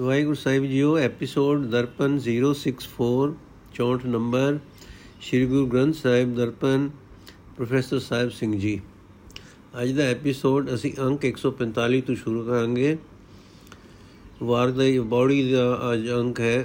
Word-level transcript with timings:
ਵਾਹਿਗੁਰੂ 0.00 0.34
ਸਾਹਿਬ 0.34 0.64
JIO, 0.64 0.96
episode 0.98 1.66
Darpan 1.66 2.18
064 2.18 3.34
64 3.74 4.06
number, 4.06 4.58
Sri 5.22 5.46
Guru 5.46 5.66
Granth 5.66 5.94
Sahib 5.94 6.34
Darpan, 6.34 6.88
professor 7.56 7.98
Sahib 7.98 8.30
Singh 8.30 8.58
ji. 8.58 8.80
ਅੱਜ 9.82 9.92
ਦਾ 9.92 10.02
episode 10.02 10.74
ਅਸੀਂ 10.74 10.92
ਅੰਕ 11.00 11.24
145 11.24 12.00
ਤੋਂ 12.00 12.14
ਸ਼ੁਰੂ 12.14 12.42
ਕਰਾਂਗੇ। 12.44 12.96
ਵਾਰ 14.42 14.70
ਦਾ 14.70 14.84
ਬੋਡੀ 15.04 15.52
ਦਾ 15.52 15.92
ਅੱਜ 15.92 16.10
ਅੰਕ 16.10 16.40
ਹੈ 16.40 16.58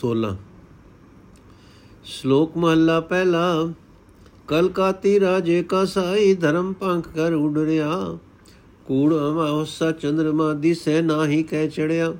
16 0.00 0.34
ਸ਼ਲੋਕ 2.04 2.56
ਮਹਲਾ 2.56 3.00
ਪਹਿਲਾ 3.00 3.72
ਕਲਕਾਤੀ 4.48 5.18
ਰਾਜੇ 5.20 5.62
ਕਾ 5.62 5.84
ਸਾਈ 5.84 6.34
ਧਰਮ 6.34 6.72
ਪੰਖ 6.72 7.08
ਕਰ 7.08 7.32
ਉਡ 7.32 7.58
ਰਿਆ 8.90 9.00
ਕੂੜ 9.00 9.14
ਅਮਾਵਸਾ 9.14 9.92
ਚੰਦਰਮਾ 9.92 10.52
ਦਿਸੈ 10.52 11.02
ਨਾਹੀ 11.02 11.42
ਕਹਿ 11.42 11.68
ਚੜਿਆ। 11.68 12.14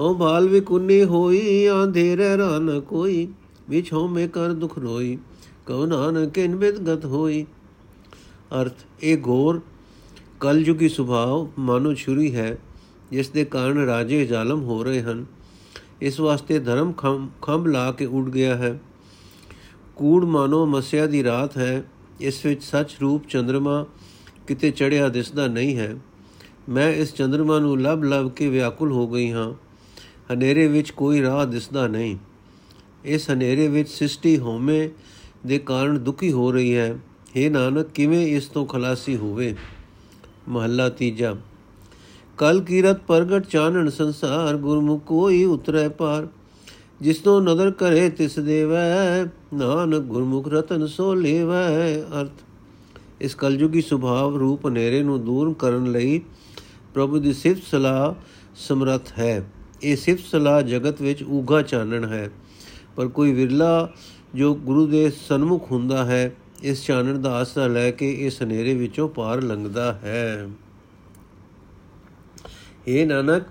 ਹਉ 0.00 0.14
ਭਾਲ 0.14 0.48
ਵੀ 0.48 0.60
ਕੁੰਨੀ 0.60 1.04
ਹੋਈ 1.04 1.66
ਆਂਧੇਰੇ 1.66 2.36
ਰਨ 2.36 2.80
ਕੋਈ, 2.80 3.28
ਵਿਚ 3.70 3.92
ਮੇ 3.92 4.28
ਕਰ 4.28 4.52
ਦੁਖ 4.52 4.78
ਰੋਈ, 4.78 5.18
ਕਉ 5.66 5.86
ਨਾਨਕ 5.86 6.32
ਕਿਨ 6.32 6.56
ਬਿਦ 6.56 6.88
ਗਤ 6.88 7.04
ਹੋਈ। 7.04 7.46
ਅਰਥ, 8.60 8.72
ਇਹ 9.02 9.18
ਘੋਰ 9.18 9.60
ਕਲਯੁਗੀ 10.40 10.88
ਸੁਭਾਵ 10.88 11.48
ਮਾਨੋ 11.58 11.94
ਛੁਰੀ 11.94 12.34
ਹੈ, 12.34 12.58
ਜਿਸ 13.10 13.28
ਦੇ 13.28 13.44
ਕਾਰਨ 13.44 13.78
ਰਾਜੇ 13.78 14.26
ਜ਼ਾਲਮ 14.26 14.62
ਹੋ 14.62 14.84
ਰਹੇ 14.84 15.02
ਹਨ। 15.02 15.26
ਇਸ 16.00 16.20
ਵਾਸਤੇ 16.20 16.58
ਧਰਮ 16.58 16.92
ਖੰਭ 17.42 17.66
ਲਾ 17.66 17.92
ਕੇ 17.92 18.06
ਉੱਡ 18.06 18.30
ਗਿਆ 18.30 18.56
ਹੈ। 18.56 18.80
ਕੂੜ 19.96 20.24
ਮਾਨੋ 20.24 20.66
ਮਸਿਆ 20.66 21.06
ਦੀ 21.06 21.24
ਰਾਤ 21.24 21.58
ਹੈ, 21.58 21.84
ਇਸ 22.20 22.46
ਵਿੱਚ 22.46 22.64
ਸੱਚ 22.64 22.96
ਰੂਪ 23.00 23.28
ਚੰਦਰਮਾ 23.28 23.86
ਕਿਤੇ 24.46 24.70
ਚੜਿਆ 24.70 25.08
ਦਿਸਦਾ 25.08 25.46
ਨਹੀਂ 25.46 25.76
ਹੈ। 25.76 25.96
ਮੈਂ 26.68 26.92
ਇਸ 26.92 27.14
ਚੰਦਰਮਾ 27.14 27.58
ਨੂੰ 27.58 27.80
ਲਬ 27.80 28.04
ਲਬ 28.04 28.30
ਕੇ 28.30 28.48
ਵਿਆਕੁਲ 28.48 28.92
ਹੋ 28.92 29.08
ਗਈ 29.08 29.32
ਹਾਂ। 29.32 29.54
ਹਨੇਰੇ 30.32 30.66
ਵਿੱਚ 30.66 30.90
ਕੋਈ 30.90 31.22
ਰਾਹ 31.22 31.46
ਦਿਸਦਾ 31.46 31.86
ਨਹੀਂ। 31.86 32.16
ਇਸ 33.04 33.30
ਹਨੇਰੇ 33.30 33.68
ਵਿੱਚ 33.68 33.88
ਸਿਸ਼ਟੀ 33.88 34.38
ਹੋਮੇ 34.38 34.90
ਦੇ 35.46 35.58
ਕਾਰਨ 35.58 35.98
ਦੁਖੀ 35.98 36.32
ਹੋ 36.32 36.52
ਰਹੀ 36.52 36.76
ਹੈ। 36.76 36.98
हे 37.36 37.52
ਨਾਨਕ, 37.52 37.86
ਕਿਵੇਂ 37.86 38.26
ਇਸ 38.26 38.46
ਤੋਂ 38.46 38.66
ਖਲਾਸੀ 38.66 39.16
ਹੋਵੇ? 39.16 39.54
ਮਹੱਲਾ 40.48 40.88
ਤੀਜਾ। 40.88 41.36
ਕਲ 42.38 42.60
ਕੀਰਤ 42.60 43.00
ਪ੍ਰਗਟ 43.02 43.46
ਚਾਨਣ 43.46 43.90
ਸੰਸਾਰ, 43.90 44.56
ਗੁਰਮੁਖ 44.56 45.04
ਕੋਈ 45.04 45.44
ਉਤਰੈ 45.44 45.88
ਪਾਰ 45.88 46.28
ਜਿਸ 47.00 47.18
ਤੋਂ 47.18 47.40
ਨਦਰ 47.40 47.70
ਕਰੇ 47.70 48.10
ਤਿਸ 48.10 48.38
ਦੇਵੈ, 48.38 49.24
ਨਾਨਕ 49.54 50.02
ਗੁਰਮੁਖ 50.02 50.48
ਰਤਨ 50.48 50.86
ਸੋ 50.86 51.14
ਲੇਵੈ, 51.14 51.96
ਅਰਥ। 52.20 52.42
ਇਸ 53.20 53.34
ਕਲਯੁਗੀ 53.34 53.82
ਸੁਭਾਵ 53.82 54.36
ਰੂਪ 54.36 54.66
ਹਨੇਰੇ 54.66 55.02
ਨੂੰ 55.02 55.24
ਦੂਰ 55.24 55.54
ਕਰਨ 55.54 55.90
ਲਈ 55.90 56.20
ਪ੍ਰਭੂ 56.94 57.18
ਦੀ 57.18 57.32
ਸਿਫਤ 57.32 57.62
ਸਲਾਹ 57.62 58.14
ਸਮਰੱਥ 58.54 59.18
ਹੈ। 59.18 59.50
ਇਹ 59.82 59.96
ਸਿਫਤ 59.96 60.24
ਸਲਾਹ 60.24 60.62
ਜਗਤ 60.62 61.02
ਵਿੱਚ 61.02 61.22
ਊਗਾ 61.22 61.62
ਚਾਨਣ 61.62 62.04
ਹੈ। 62.04 62.30
ਪਰ 62.96 63.08
ਕੋਈ 63.08 63.32
ਵਿਰਲਾ 63.32 63.92
ਜੋ 64.34 64.54
ਗੁਰੂ 64.54 64.86
ਦੇ 64.86 65.10
ਸਨਮੁਖ 65.10 65.72
ਹੁੰਦਾ 65.72 66.04
ਹੈ, 66.04 66.36
ਇਸ 66.62 66.84
ਚਾਨਣ 66.86 67.18
ਦਾ 67.18 67.32
ਆਸਰਾ 67.32 67.66
ਲੈ 67.66 67.90
ਕੇ 67.90 68.12
ਇਸ 68.12 68.42
ਹਨੇਰੇ 68.42 68.74
ਵਿੱਚੋਂ 68.74 69.08
ਪਾਰ 69.08 69.42
ਲੰਘਦਾ 69.42 69.92
ਹੈ। 69.92 70.48
ਇਹ 72.88 73.06
ਨਾਨਕ, 73.06 73.42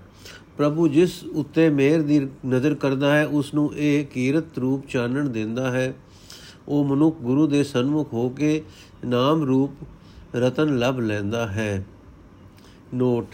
ਪ੍ਰਭੂ 0.56 0.88
ਜਿਸ 0.88 1.24
ਉੱਤੇ 1.24 1.68
ਮਿਹਰ 1.68 2.02
ਦੀ 2.02 2.28
ਨਜ਼ਰ 2.46 2.74
ਕਰਦਾ 2.74 3.16
ਹੈ, 3.16 3.26
ਉਸ 3.26 3.54
ਨੂੰ 3.54 3.74
ਇਹ 3.76 4.06
ਕੀਰਤ 4.06 4.58
ਰੂਪ 4.58 4.86
ਚਾਨਣ 4.88 5.28
ਦਿੰਦਾ 5.28 5.70
ਹੈ। 5.70 5.94
ਉਹ 6.68 6.84
ਮਨੁੱਖ 6.84 7.16
ਗੁਰੂ 7.16 7.46
ਦੇ 7.46 7.64
ਸਨਮੁਖ 7.64 8.12
ਹੋ 8.12 8.28
ਕੇ 8.28 8.62
ਨਾਮ 9.06 9.42
ਰੂਪ 9.42 9.70
ਰਤਨ 10.34 10.78
ਲਭ 10.78 11.00
ਲੈਂਦਾ 11.00 11.46
ਹੈ। 11.46 11.86
ਨੋਟ। 12.94 13.26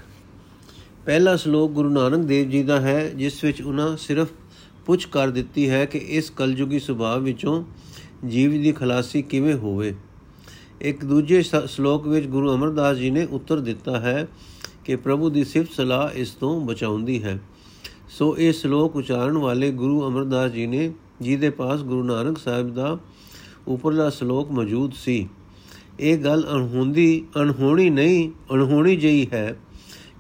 ਪਹਿਲਾ 1.07 1.37
ਸ਼ਲੋਕ 1.37 1.71
ਗੁਰੂ 1.71 1.89
ਨਾਨਕ 1.89 2.25
ਦੇਵ 2.25 2.51
ਜੀ 2.51 2.63
ਦਾ 2.63 2.81
ਹੈ, 2.81 3.09
ਜਿਸ 3.09 3.45
ਵਿੱਚ 3.45 3.63
ਉਹਨਾਂ 3.63 3.97
ਸਿਰਫ 3.97 4.29
ਪੁੱਛ 4.87 5.07
ਕਰ 5.07 5.31
ਦਿੱਤੀ 5.31 5.71
ਹੈ 5.71 5.85
ਕਿ 5.85 5.99
ਇਸ 5.99 6.31
ਕਲਯੁਗੀ 6.31 6.79
ਸੁਭਾਅ 6.79 7.19
ਵਿੱਚੋਂ 7.19 7.65
ਜੀਵ 8.27 8.51
ਦੀ 8.51 8.73
ਖਲਾਸੀ 8.73 9.23
ਕਿਵੇਂ 9.23 9.55
ਹੋਵੇ। 9.55 9.95
ਇੱਕ 10.81 11.05
ਦੂਜੇ 11.05 11.43
ਸ਼ਲੋਕ 11.43 12.07
ਵਿੱਚ 12.07 12.27
ਗੁਰੂ 12.27 12.55
ਅਮਰਦਾਸ 12.55 12.97
ਜੀ 12.97 13.11
ਨੇ 13.11 13.25
ਉੱਤਰ 13.25 13.61
ਦਿੱਤਾ 13.61 14.01
ਹੈ 14.01 14.29
ਕਿ 14.85 14.97
ਪ੍ਰਭੂ 14.97 15.31
ਦੀ 15.31 15.45
ਸਿਫਤ 15.45 15.73
ਸਲਾਹ 15.73 16.09
ਇਸ 16.15 16.31
ਤੋਂ 16.31 16.61
ਬਚਾਉਂਦੀ 16.61 17.23
ਹੈ। 17.23 17.39
ਸੋ 18.09 18.37
ਇਹ 18.39 18.53
ਸ਼ਲੋਕ 18.53 18.97
ਉਚਾਰਨ 18.97 19.39
ਵਾਲੇ 19.39 19.71
ਗੁਰੂ 19.71 20.09
ਅਮਰਦਾਸ 20.09 20.51
ਜੀ 20.51 20.67
ਨੇ 20.67 20.93
ਜੀ 21.23 21.37
ਦੇ 21.37 21.51
ਪਾਸ 21.51 21.81
ਗੁਰੂ 21.81 22.03
ਨਾਨਕ 22.03 22.39
ਸਾਹਿਬ 22.39 22.75
ਦਾ 22.75 22.99
ਉਪਰਲਾ 23.69 24.11
ਸ਼ਲੋਕ 24.11 24.51
ਮੌਜੂਦ 24.51 24.93
ਸੀ। 24.93 25.29
ਇਹ 26.03 26.19
ਗੱਲ 26.19 26.47
ਅਣਹੋਂਦੀ, 26.53 27.27
ਅਣਹੋਣੀ 27.41 27.91
ਨਹੀਂ, 27.91 28.31
ਅਣਹੋਣੀ 28.55 28.97
ਜਈ 28.97 29.27
ਹੈ 29.33 29.57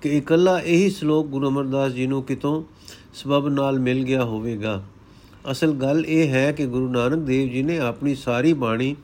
ਕਿ 0.03 0.17
ਇਕੱਲਾ 0.19 0.61
ਇਹੀ 0.61 0.91
ਸ਼ਲੋਕ 0.91 1.27
ਗੁਰੂ 1.27 1.49
ਅਮਰਦਾਸ 1.49 1.93
ਜੀ 1.93 2.07
ਨੂੰ 2.07 2.23
ਕਿਤੋਂ 2.23 2.65
ਸਬਬ 3.15 3.49
ਨਾਲ 3.49 3.79
ਮਿਲ 3.79 4.05
ਗਿਆ 4.05 4.25
ਹੋਵੇਗਾ। 4.25 4.85
ਅਸਲ 5.51 5.73
ਗੱਲ 5.73 6.05
ਇਹ 6.07 6.29
ਹੈ 6.29 6.53
ਕਿ 6.53 6.67
ਗੁਰੂ 6.67 6.89
ਨਾਨਕ 6.89 7.19
ਦੇਵ 7.19 7.49
ਜੀ 7.49 7.63
ਨੇ 7.63 7.79
ਆਪਣੀ 7.79 8.15
ਸਾਰੀ 8.15 8.53
ਬਾਣੀ, 8.53 8.97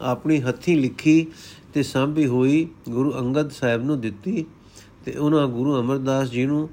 ਆਪਣੀ 0.00 0.40
ਹੱਥੀਂ 0.40 0.76
ਲਿਖੀ 0.76 1.26
ਤੇ 1.74 1.82
ਸਾਂਭੀ 1.82 2.26
ਹੋਈ 2.26 2.68
ਗੁਰੂ 2.88 3.12
ਅੰਗਦ 3.18 3.50
ਸਾਹਿਬ 3.50 3.84
ਨੂੰ 3.84 4.00
ਦਿੱਤੀ 4.00 4.46
ਤੇ 5.04 5.12
ਉਹਨਾਂ 5.12 5.46
ਗੁਰੂ 5.46 5.80
ਅਮਰਦਾਸ 5.80 6.30
ਜੀ 6.30 6.46
ਨੂੰ 6.46 6.68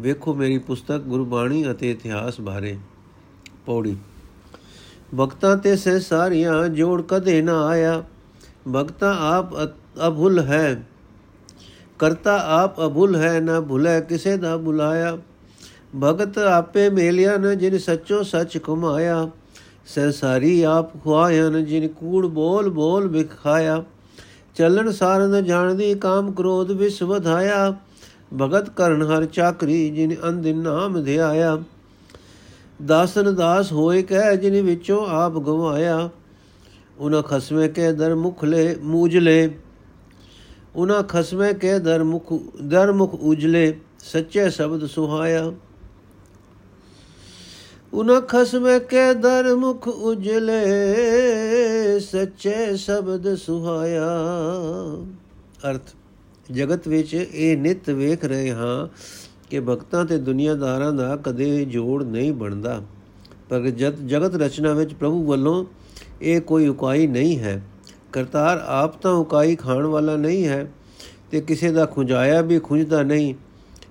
ਵੇਖੋ 0.00 0.34
ਮੇਰੀ 0.34 0.58
ਪੁਸਤਕ 0.58 0.98
ਗੁਰਬਾਣੀ 0.98 1.70
ਅਤੇ 1.70 1.90
ਇਤਿਹਾਸ 1.90 2.40
ਬਾਰੇ 2.40 2.78
ਪੌੜੀ। 3.66 3.96
ਭਗਤਾਂ 5.20 5.56
ਤੇ 5.56 5.76
ਸੇ 5.76 6.00
ਸਾਰੀਆਂ 6.00 6.68
ਜੋੜ 6.68 7.02
ਕਦੇ 7.02 7.42
ਨਾ 7.42 7.66
ਆਇਆ। 7.66 8.04
ਭਗਤਾ 8.68 9.12
ਆਪ 9.28 9.54
ਅਭੁਲ 10.08 10.40
ਹੈ 10.40 10.82
ਕਰਤਾ 12.00 12.36
ਆਪ 12.54 12.80
ਅਭੁਲ 12.86 13.16
ਹੈ 13.16 13.40
ਨਾ 13.40 13.60
ਭੁਲੇ 13.60 14.00
ਕਿਸੇ 14.00 14.36
ਦਾ 14.36 14.56
ਬੁਲਾਇਆ 14.56 15.16
ਭਗਤ 15.96 16.38
ਆਪੇ 16.38 16.88
ਮੇਲਿਆ 16.90 17.36
ਨ 17.36 17.54
ਜਿਨ 17.58 17.78
ਸੱਚੋ 17.78 18.22
ਸੱਚ 18.22 18.56
ਕਮਾਇਆ 18.58 19.28
ਸੰਸਾਰੀ 19.86 20.62
ਆਪ 20.62 20.90
ਖੁਆਇਨ 21.04 21.64
ਜਿਨ 21.64 21.88
ਕੂੜ 21.90 22.26
ਬੋਲ 22.26 22.68
ਬੋਲ 22.70 23.08
ਵਿਖਾਇਆ 23.08 23.82
ਚੱਲਣ 24.56 24.90
ਸਾਰ 24.90 25.26
ਨ 25.26 25.44
ਜਾਣਦੀ 25.44 25.94
ਕਾਮ 25.94 26.32
ਕ੍ਰੋਧ 26.32 26.70
ਵਿਸ 26.72 27.02
ਵਧਾਇਆ 27.02 27.74
ਭਗਤ 28.34 28.68
ਕਰਨ 28.70 29.02
ਹਰ 29.02 29.24
ਚਾਕਰੀ 29.24 29.88
ਜਿਨ 29.90 30.14
ਅੰਦਿਨ 30.28 30.58
ਨਾਮ 30.58 31.02
ਧਿਆਇਆ 31.02 31.56
ਦਾਸਨ 32.80 33.34
ਦਾਸ 33.34 33.72
ਹੋਏ 33.72 34.02
ਕਹਿ 34.02 34.36
ਜਿਨ 34.36 34.60
ਵਿੱਚੋਂ 34.62 35.06
ਆਪ 35.12 35.38
ਗਵਾਇਆ 35.38 36.08
ਉਹਨਾਂ 36.98 37.22
ਖਸਮੇ 37.22 37.68
ਕੇ 37.68 37.92
ਦਰ 37.92 38.14
ਮੁਖ 38.14 38.44
ਲੈ 38.44 38.74
ਮੂਜਲੇ 38.76 39.50
ਉਹਨਾਂ 40.76 41.02
ਖਸਮੇ 41.02 41.54
ਕੇ 41.54 41.78
ਦਰ 41.78 42.04
ਮੁਖ 42.04 42.32
ਦਰ 42.62 42.92
ਮੁਖ 42.92 43.14
ਉਜਲੇ 43.14 43.78
ਸੱਚੇ 43.98 44.50
ਸ਼ਬਦ 44.50 44.86
ਸੁਹਾਇਆ। 44.86 45.52
ਉਹਨਾਂ 47.92 48.20
ਖਸਮੇ 48.20 48.78
ਕੇ 48.78 49.14
ਦਰ 49.14 49.54
ਮੁਖ 49.54 49.88
ਉਜਲੇ 49.88 50.64
ਸੱਚੇ 52.00 52.76
ਸ਼ਬਦ 52.76 53.34
ਸੁਹਾਇਆ। 53.34 54.08
ਅਰਥ, 55.70 55.82
ਜਗਤ 56.50 56.88
ਵਿੱਚ 56.88 57.14
ਇਹ 57.14 57.58
ਨਿਤ 57.58 57.90
ਵੇਖ 57.90 58.24
ਰਹੇ 58.24 58.52
ਹਾਂ 58.52 58.88
ਕਿ 59.50 59.60
ਭਗਤਾਂ 59.60 60.04
ਤੇ 60.04 60.18
ਦੁਨੀਆਦਾਰਾਂ 60.18 60.92
ਦਾ 60.92 61.16
ਕਦੇ 61.16 61.64
ਜੋੜ 61.64 62.04
ਨਹੀਂ 62.04 62.32
ਬਣਦਾ। 62.32 62.82
ਪਰ 63.48 63.60
ਜਦ 63.60 63.94
ਜਗਤ 63.94 64.34
ਰਚਨਾ 64.34 64.72
ਵਿੱਚ 64.72 64.94
ਪ੍ਰਭੂ 64.94 65.26
ਵੱਲੋਂ 65.26 65.64
ਇਹ 66.22 66.40
ਕੋਈ 66.40 66.68
ਉਕਾਈ 66.68 67.06
ਨਹੀਂ 67.06 67.38
ਹੈ। 67.38 67.62
ਕਰਤਾਰ 68.12 68.64
ਆਪ 68.66 69.02
ਤਾਂ 69.02 69.12
ਉਕਾਈ 69.12 69.56
ਖਾਣ 69.56 69.86
ਵਾਲਾ 69.86 70.16
ਨਹੀਂ 70.16 70.46
ਹੈ 70.46 70.72
ਤੇ 71.30 71.40
ਕਿਸੇ 71.40 71.70
ਦਾ 71.72 71.86
ਖੁੰਝਾਇਆ 71.86 72.40
ਵੀ 72.40 72.58
ਖੁੰਝਦਾ 72.58 73.02
ਨਹੀਂ। 73.02 73.34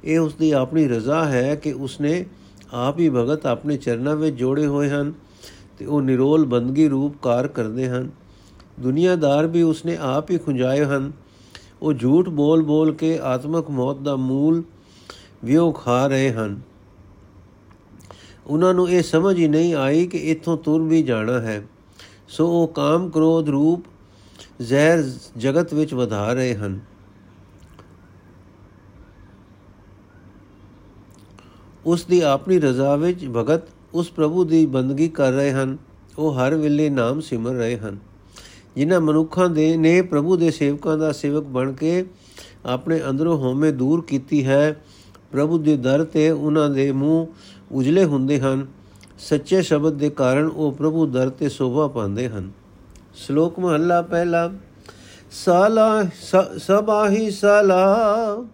ਇਹ 0.04 0.20
ਉਸ 0.20 0.36
ਦੀ 0.36 0.52
ਆਪਣੀ 0.52 0.88
ਰਜ਼ਾ 0.88 1.26
ਹੈ 1.26 1.56
ਕਿ 1.56 1.74
ਉਸਨੇ 1.74 2.26
ਆਪ 2.74 3.00
ਹੀ 3.00 3.10
ਭਗਤ 3.10 3.46
ਆਪਣੇ 3.46 3.78
ਚਰਨਾਂ 3.78 4.16
ਵਿੱਚ 4.16 4.36
ਜੋੜੇ 4.36 4.66
ਹੋਏ 4.66 4.90
ਹਨ 4.90 5.14
ਤੇ 5.78 5.86
ਉਹ 5.86 6.02
ਨਿਰੋਲ 6.02 6.46
ਬੰਦਗੀ 6.46 6.88
ਰੂਪ 6.88 7.16
ਕਾਰ 7.22 7.48
ਕਰਦੇ 7.48 7.90
ਹਨ। 7.90 8.12
ਦੁਨੀਆਦਾਰ 8.80 9.48
ਵੀ 9.48 9.62
ਉਸਨੇ 9.62 9.98
ਆਪ 10.02 10.32
ਹੀ 10.32 10.38
ਖੁੰਝਾਏ 10.38 10.86
ਹਨ। 10.86 11.12
ਉਹ 11.82 11.94
ਝੂਠ 11.94 12.30
ਬੋਲ 12.30 12.64
ਬੋਲ 12.64 12.94
ਕੇ 12.94 13.20
ਆਤਮਕ 13.20 13.70
ਮੌਤ 13.70 13.98
ਦਾ 13.98 14.16
ਮੂਲ 14.16 14.64
ਵਿਉ 15.46 15.72
ਖਾ 15.72 16.08
ਰਹੇ 16.08 16.32
ਹਨ। 16.32 16.62
ਉਹਨਾਂ 18.48 18.74
ਨੂੰ 18.74 18.90
ਇਹ 18.90 19.04
ਸਮਝ 19.04 19.38
ਹੀ 19.38 19.48
ਨਹੀਂ 19.48 19.76
ਆਈ 19.76 20.08
ਕਿ 20.08 20.18
ਇੱਥੋਂ 20.18 20.58
ਤੁਰ 20.58 20.82
ਵੀ 20.82 21.04
ਜਾਣਾ 21.04 21.40
ਹੈ। 21.40 21.64
ਸੋ 22.28 22.48
ਉਹ 22.48 22.68
ਕਾਮ 22.68 23.10
ਕ੍ਰੋਧ 23.10 23.50
ਰੂਪ 23.50 23.86
ਜ਼ਹਿਰ 24.62 25.12
ਜਗਤ 25.38 25.74
ਵਿੱਚ 25.74 25.94
ਵਧਾ 25.94 26.34
ਰਹੇ 26.34 26.56
ਹਨ। 26.56 26.80
ਉਸ 31.86 32.06
ਦੀ 32.06 32.22
ਆਪਣੀ 32.22 32.60
ਰਜ਼ਾ 32.60 32.96
ਵਿੱਚ 32.96 33.26
ਭਗਤ 33.26 33.62
ਉਸ 33.94 34.12
ਪ੍ਰਭੂ 34.12 34.44
ਦੀ 34.44 34.66
ਬੰਦਗੀ 34.66 35.08
ਕਰ 35.08 35.32
ਰਹੇ 35.32 35.52
ਹਨ। 35.52 35.78
ਉਹ 36.18 36.34
ਹਰ 36.34 36.56
ਵੇਲੇ 36.56 36.90
ਨਾਮ 36.90 37.20
ਸਿਮਰ 37.20 37.52
ਰਹੇ 37.52 37.78
ਹਨ। 37.78 37.98
ਜਿਨ੍ਹਾਂ 38.76 39.02
ਮਨੁੱਖਾਂ 39.02 39.50
ਦੇ 39.50 39.78
ਨੇ 39.78 40.02
ਪ੍ਰਭੂ 40.02 40.38
ਦੇ 40.38 40.52
ਸੇਵਕਾਂ 40.52 40.98
ਦਾ 40.98 41.12
ਸੇਵਕ 41.12 41.44
ਬਣ 41.44 41.74
ਕੇ 41.74 42.06
ਆਪਣੇ 42.66 43.02
ਅੰਦਰੋਂ 43.10 43.38
ਹਉਮੈ 43.38 43.72
ਦੂਰ 43.72 44.02
ਕੀਤੀ 44.02 44.46
ਹੈ, 44.46 44.84
ਪ੍ਰਭੂ 45.32 45.58
ਦੇ 45.58 45.78
ਦਰ 45.78 46.04
ਤੇ 46.04 46.30
ਉਹਨਾਂ 46.30 46.70
ਦੇ 46.70 46.92
ਮੂੰਹ 46.92 47.28
ਉਜਲੇ 47.72 48.04
ਹੁੰਦੇ 48.06 48.40
ਹਨ। 48.40 48.68
ਸੱਚੇ 49.20 49.62
ਸ਼ਬਦ 49.62 49.94
ਦੇ 49.94 50.10
ਕਾਰਨ 50.10 50.48
ਉਹ 50.48 50.72
ਪ੍ਰਭੂ 50.72 51.06
ਦਰ 51.06 51.30
ਤੇ 51.30 51.50
ਸ਼ੋਭਾ 51.50 51.88
ਪਾਉਂਦੇ 51.88 52.28
ਹਨ। 52.30 52.52
ਸ਼ਲੋਕ 53.16 53.60
ਮਹੱਲਾ 53.60 54.02
ਪਹਿਲਾ, 54.02 54.52
ਸਾਲਾ 55.32 56.04
ਸਬਾਹੀ 56.58 57.30
ਸਾਲਾ। 57.32 58.46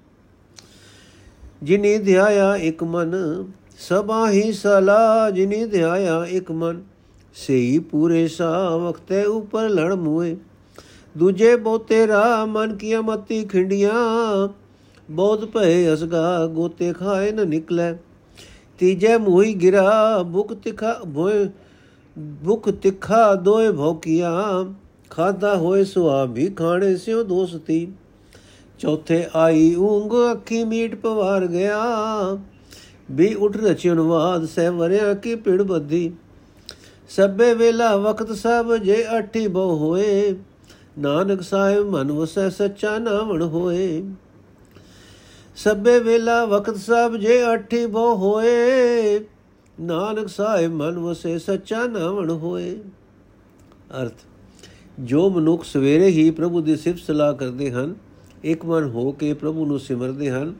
ਜਿਨੀ 1.63 1.97
ਧਿਆਇਆ 1.97 2.55
ਇੱਕ 2.55 2.83
ਮਨ 2.83 3.13
ਸਭਾ 3.79 4.29
ਹੀ 4.31 4.51
ਸਲਾ। 4.51 5.29
ਜਿਨੀ 5.29 5.65
ਧਿਆਇਆ 5.65 6.23
ਇੱਕ 6.29 6.51
ਮਨ, 6.51 6.81
ਸਈ 7.35 7.79
ਪੂਰੇ 7.79 8.27
ਸਾ 8.27 8.77
ਵਖਤੇ 8.77 9.23
ਉਪਰ 9.23 9.69
ਲੜ 9.69 9.93
ਮੂਏ। 9.93 10.35
ਦੂਜੇ 11.17 11.55
ਬੋਤੇ 11.55 12.07
ਰਾ 12.07 12.45
ਮਨ 12.45 12.75
ਕੀਆ 12.75 13.01
ਮਤੀ 13.01 13.43
ਖਿੰਡੀਆਂ 13.45 14.47
ਬਹੁਤ 15.09 15.45
ਭਏ 15.45 15.93
ਅਸਗਾ 15.93 16.45
ਗੋਤੇ 16.47 16.93
ਖਾਏ 16.93 17.31
ਨ 17.31 17.47
ਨਿਕਲੇ। 17.47 17.95
ਤੀਜੇ 18.79 19.17
ਮੂਹੀ 19.17 19.53
ਗਿਰਾ, 19.53 20.23
ਬੁਕ 20.23 20.53
ਤਿਖਾ 20.53 20.99
ਭੋਏ 21.13 21.49
ਬੁਕ 22.17 22.69
ਤਿਖਾ 22.71 23.35
ਦੋਏ 23.35 23.71
ਭੋਕੀਆਂ 23.71 24.73
ਖਾਦਾ 25.09 25.55
ਹੋਏ 25.55 25.83
ਸੁਆ 25.83 26.25
ਵੀ 26.25 26.49
ਖਾਣੇ 26.49 26.97
ਸਿਓ 26.97 27.23
ਦੋਸਤੀ। 27.23 27.87
ਚੌਥੇ 28.79 29.25
ਆਈ 29.35 29.75
ਉਂਗ, 29.75 30.11
ਅੱਖੀ 30.31 30.63
ਮੀਟ 30.63 30.95
ਪਵਾਰ 30.95 31.47
ਗਿਆ। 31.47 31.79
ਵੀ 33.11 33.33
ਉਠ 33.33 33.57
ਰਚਿਨ 33.57 33.99
ਵਾਦ, 33.99 34.45
ਸਹਿ 34.45 34.69
ਵਰਿਆ 34.69 35.13
ਕੀ 35.13 35.35
ਪਿੜ 35.35 35.61
ਬੱਦੀ 35.61 36.11
ਸਭੇ 37.09 37.53
ਵੇਲਾ 37.53 37.95
ਵਕਤ 37.97 38.31
ਸਭ, 38.31 38.75
ਜੇ 38.75 39.05
ਅਠੀ 39.19 39.47
ਬਹੁ 39.47 39.77
ਹੋਏ। 39.77 40.35
ਨਾਨਕ 40.99 41.41
ਸਾਹਿਬ 41.41 41.89
ਮਨ 41.89 42.11
ਵਸੈ 42.11 42.49
ਸੱਚਾ 42.49 42.97
ਨਾਵਣ 42.97 43.41
ਹੋਏ। 43.41 44.03
ਸਭੇ 45.55 45.99
ਵੇਲਾ 45.99 46.45
ਵਕਤ 46.45 46.75
ਸਭ 46.75 47.15
ਜੇ 47.15 47.53
ਅਠੀ 47.53 47.85
ਬਹੁ 47.85 48.15
ਹੋਏ, 48.15 49.19
ਨਾਨਕ 49.81 50.27
ਸਾਹਿਬ 50.27 50.73
ਮਨ 50.73 50.99
ਵਸੈ 50.99 51.37
ਸੱਚਾ 51.37 51.87
ਨਾਵਣ 51.87 52.29
ਹੋਏ। 52.29 52.75
ਅਰਥ, 54.01 54.13
ਜੋ 54.99 55.29
ਮਨੁੱਖ 55.29 55.63
ਸਵੇਰੇ 55.63 56.07
ਹੀ 56.07 56.31
ਪ੍ਰਭੂ 56.31 56.61
ਦੀ 56.61 56.75
ਸਿਫਤ 56.75 56.99
ਸਲਾਹ 56.99 57.33
ਕਰਦੇ 57.33 57.71
ਹਨ, 57.71 57.95
ਇੱਕ 58.43 58.65
ਮਨ 58.65 58.83
ਹੋ 58.83 59.11
ਕੇ 59.11 59.33
ਪ੍ਰਭੂ 59.33 59.65
ਨੂੰ 59.65 59.79
ਸਿਮਰਦੇ 59.79 60.31
ਹਨ, 60.31 60.53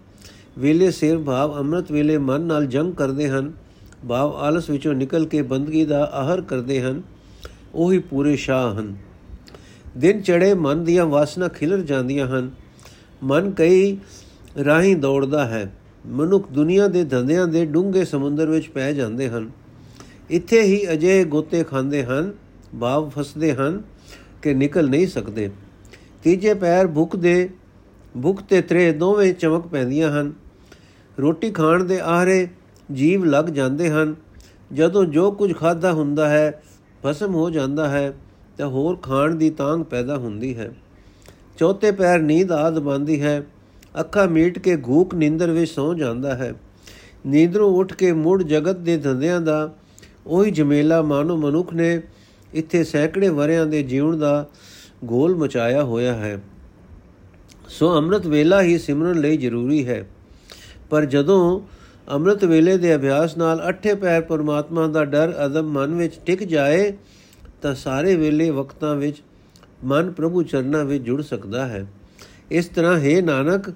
ਵੇਲੇ 0.59 0.91
ਸਿਰ 0.91 1.17
ਭਾਵ 1.17 1.57
ਅੰਮ੍ਰਿਤ, 1.57 1.91
ਵੇਲੇ 1.91 2.17
ਮਨ 2.17 2.41
ਨਾਲ 2.41 2.65
ਜੰਗ 2.65 2.93
ਕਰਦੇ 2.93 3.29
ਹਨ, 3.29 3.53
ਭਾਵ 4.09 4.35
ਆਲਸ 4.35 4.69
ਵਿੱਚੋਂ 4.69 4.93
ਨਿਕਲ 4.93 5.25
ਕੇ 5.25 5.41
ਬੰਦਗੀ 5.41 5.85
ਦਾ 5.85 6.03
ਆਹਰ 6.03 6.41
ਕਰਦੇ 6.41 6.81
ਹਨ, 6.81 7.01
ਉਹੀ 7.75 7.99
ਪੂਰੇ 7.99 8.35
ਸ਼ਾਹ 8.35 8.73
ਹਨ। 8.73 8.95
ਦਿਨ 9.97 10.21
ਚੜੇ 10.21 10.53
ਮਨ 10.53 10.83
ਦੀਆਂ 10.83 11.05
ਵਾਸਨਾ 11.05 11.47
ਖਿਲਰ 11.47 11.81
ਜਾਂਦੀਆਂ 11.81 12.27
ਹਨ। 12.27 12.51
ਮਨ 13.23 13.51
ਕਈ 13.51 13.97
ਰਾਹੀਂ 14.65 14.95
ਦੌੜਦਾ 14.95 15.47
ਹੈ। 15.47 15.73
ਮਨੁੱਖ 16.07 16.51
ਦੁਨੀਆ 16.51 16.87
ਦੇ 16.87 17.03
ਧੰਦਿਆਂ 17.03 17.47
ਦੇ 17.47 17.65
ਡੂੰਘੇ 17.65 18.05
ਸਮੁੰਦਰ 18.05 18.47
ਵਿੱਚ 18.47 18.69
ਪੈ 18.69 18.93
ਜਾਂਦੇ 18.93 19.29
ਹਨ। 19.29 19.51
ਇੱਥੇ 20.29 20.61
ਹੀ 20.61 20.91
ਅਜੇ 20.91 21.23
ਗੋਤੇ 21.23 21.63
ਖਾਂਦੇ 21.63 22.03
ਹਨ 22.03 22.33
ਭਾਵ 22.81 23.09
ਫਸਦੇ 23.09 23.53
ਹਨ 23.53 23.83
ਕਿ 24.41 24.53
ਨਿਕਲ 24.53 24.89
ਨਹੀਂ 24.89 25.07
ਸਕਦੇ। 25.07 25.49
ਤੀਜੇ 26.23 26.53
ਪੈਰ 26.53 26.87
ਭੁੱਖ 26.87 27.15
ਦੇ, 27.15 27.49
ਭੁੱਖ 28.21 28.41
ਤੇ 28.41 28.61
ਤਰੇ 28.61 28.91
ਦੋਵੇਂ 28.91 29.33
ਚਮਕ 29.33 29.67
ਪੈਂਦੀਆਂ 29.67 30.21
ਹਨ। 30.21 30.33
ਰੋਟੀ 31.19 31.51
ਖਾਣ 31.51 31.83
ਦੇ 31.83 31.99
ਆਹਰੇ 31.99 32.47
ਜੀਵ 32.91 33.25
ਲੱਗ 33.25 33.45
ਜਾਂਦੇ 33.45 33.89
ਹਨ। 33.89 34.15
ਜਦੋਂ 34.73 35.05
ਜੋ 35.05 35.31
ਕੁਝ 35.31 35.55
ਖਾਦਾ 35.55 35.93
ਹੁੰਦਾ 35.93 36.29
ਹੈ, 36.29 36.63
ਭਸਮ 37.05 37.35
ਹੋ 37.35 37.49
ਜਾਂਦਾ 37.49 37.89
ਹੈ, 37.89 38.13
ਤਾਂ 38.57 38.67
ਹੋਰ 38.67 38.95
ਖਾਣ 38.95 39.35
ਦੀ 39.35 39.49
ਤਾਂਗ 39.49 39.79
ਪੈਦਾ 39.79 40.17
ਹੁੰਦੀ 40.17 40.57
ਹੈ। 40.57 40.73
ਚੌਥੇ 41.57 41.91
ਪੈਰ 41.91 42.19
ਨੀਂਦ 42.19 42.51
ਆਦ 42.51 42.79
ਬੰਦੀ 42.79 43.21
ਹੈ। 43.21 43.43
ਅੱਖਾਂ 43.99 44.27
ਮੀਟ 44.27 44.59
ਕੇ 44.59 44.77
ਘੂਕ 44.77 45.15
ਨੀਂਦਰ 45.15 45.51
ਵਿੱਚ 45.51 45.71
ਸੌ 45.71 45.93
ਜਾਂਦਾ 45.93 46.35
ਹੈ। 46.35 46.53
ਨੀਂਦਰੋਂ 47.25 47.71
ਉੱਠ 47.71 47.93
ਕੇ 47.93 48.11
ਮੁੜ 48.11 48.43
ਜਗਤ 48.43 48.77
ਦੇ 48.77 48.97
ਧੰਦਿਆਂ 48.97 49.41
ਦਾ, 49.41 49.75
ਉਹੀ 50.27 50.51
ਜਮੇਲਾ 50.51 51.01
ਮਾਨੋ 51.01 51.37
ਮਨੁੱਖ 51.37 51.73
ਨੇ 51.73 52.01
ਇੱਥੇ 52.53 52.83
ਸੈਂਕੜੇ 52.83 53.29
ਵਰਿਆਂ 53.29 53.65
ਦੇ 53.65 53.83
ਜੀਵਨ 53.83 54.19
ਦਾ 54.19 54.49
ਗੋਲ 55.03 55.35
ਮਚਾਇਆ 55.35 55.83
ਹੋਇਆ 55.83 56.13
ਹੈ। 56.13 56.41
ਸੋ 57.69 57.97
ਅੰਮ੍ਰਿਤ 57.97 58.27
ਵੇਲਾ 58.27 58.61
ਹੀ 58.61 58.77
ਸਿਮਰਨ 58.77 59.19
ਲਈ 59.19 59.37
ਜ਼ਰੂਰੀ 59.37 59.87
ਹੈ। 59.87 60.09
ਪਰ 60.89 61.05
ਜਦੋਂ 61.05 61.61
ਅੰਮ੍ਰਿਤ 62.11 62.45
ਵੇਲੇ 62.45 62.77
ਦੇ 62.77 62.95
ਅਭਿਆਸ 62.95 63.37
ਨਾਲ 63.37 63.69
ਅੱਠੇ 63.69 63.93
ਪੈਰ 63.93 64.21
ਪਰਮਾਤਮਾ 64.21 64.87
ਦਾ 64.87 65.05
ਡਰ 65.05 65.45
ਅਦਮ 65.45 65.71
ਮਨ 65.71 65.95
ਵਿੱਚ 65.95 66.13
ਟਿਕ 66.25 66.43
ਜਾਏ, 66.43 66.93
ਤਾਂ 67.61 67.75
ਸਾਰੇ 67.75 68.15
ਵੇਲੇ 68.15 68.49
ਵਕਤਾਂ 68.49 68.95
ਵਿੱਚ 68.95 69.23
ਮਨ 69.83 70.11
ਪ੍ਰਭੂ 70.11 70.43
ਚਰਨਾਂ 70.43 70.85
ਵਿੱਚ 70.85 71.03
ਜੁੜ 71.03 71.21
ਸਕਦਾ 71.21 71.67
ਹੈ। 71.67 71.85
ਇਸ 72.53 72.67
ਤਰ੍ਹਾਂ 72.67 72.97
ਹੈ 72.99 73.21
ਨਾਨਕ, 73.21 73.69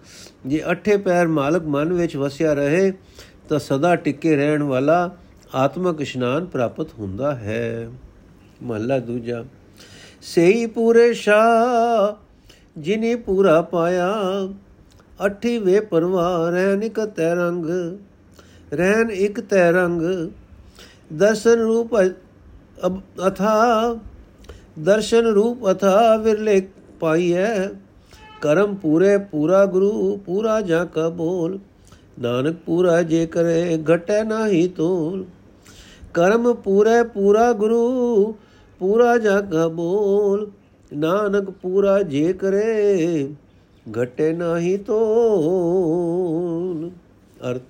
ਜੇ 0.45 0.61
ਅੱਠੇ 0.71 0.97
ਪੈਰ 0.97 1.27
ਮਾਲਕ 1.29 1.63
ਮਨ 1.67 1.93
ਵਿੱਚ 1.93 2.15
ਵਸਿਆ 2.17 2.53
ਰਹੇ, 2.53 2.91
ਤਾਂ 3.49 3.59
ਸਦਾ 3.59 3.95
ਟਿੱਕੇ 3.95 4.35
ਰਹਿਣ 4.35 4.63
ਵਾਲਾ 4.63 5.09
ਆਤਮਕ 5.55 6.01
ਇਸ਼ਨਾਨ 6.01 6.45
ਪ੍ਰਾਪਤ 6.45 6.87
ਹੁੰਦਾ 6.99 7.35
ਹੈ। 7.35 7.89
ਮਹਲਾ 8.63 8.99
ਦੂਜਾ 8.99 9.43
ਸਹੀ 10.23 10.65
ਪੂਰੇ 10.67 11.11
ਸ਼ਾ 11.13 12.17
ਜਿਨੇ 12.77 13.15
ਪੂਰਾ 13.15 13.61
ਪਾਇਆ, 13.61 14.11
ਅਠੀ 15.19 15.57
ਵੇ 15.57 15.79
ਪਰਵਾਰ 15.81 16.51
ਰਹਿਨ 16.51 16.83
ਇਕ 16.83 16.99
ਤੈ 17.07 17.33
ਰੰਗ 17.35 17.65
ਰਹਿਨ 18.71 19.11
ਇਕ 19.11 19.39
ਤੈ 19.41 19.71
ਰੰਗ, 19.71 20.01
ਦਰਸ਼ਨ 21.13 21.59
ਰੂਪ 21.59 21.95
ਅਥਾ, 23.27 23.97
ਦਰਸ਼ਨ 24.79 25.25
ਰੂਪ 25.27 25.69
ਅਥਾ 25.71 26.15
ਵਿਰਲੇ 26.17 26.61
ਪਾਈਐ। 26.99 27.47
ਕਰਮ 28.41 28.75
ਪੂਰੇ 28.75 29.17
ਪੂਰਾ 29.17 29.65
ਗੁਰੂ, 29.65 30.17
ਪੂਰਾ 30.17 30.61
ਜਾ 30.61 30.85
ਕਾ 30.85 31.09
ਬੋਲ? 31.09 31.59
ਨਾਨਕ 32.19 32.55
ਪੂਰਾ 32.55 33.01
ਜੇ 33.01 33.25
ਕਰੇ, 33.25 33.83
ਘਟੈ 33.83 34.23
ਨਾਹੀ 34.23 34.67
ਤੋਲ 34.67 35.25
ਕਰਮ 36.13 36.53
ਪੂਰੇ 36.53 37.03
ਪੂਰਾ 37.03 37.53
ਗੁਰੂ, 37.53 38.35
ਪੂਰਾ 38.79 39.17
ਜਾ 39.17 39.41
ਕਾ 39.41 39.67
ਬੋਲ? 39.67 40.51
ਨਾਨਕ 40.93 41.49
ਪੂਰਾ 41.49 42.01
ਜੇ 42.01 42.33
ਕਰੇ, 42.33 43.29
ਘਟੇ 44.03 44.33
ਨਾਹੀ 44.33 44.77
ਤੋਲ 44.77 46.91
ਅਰਥ, 47.51 47.61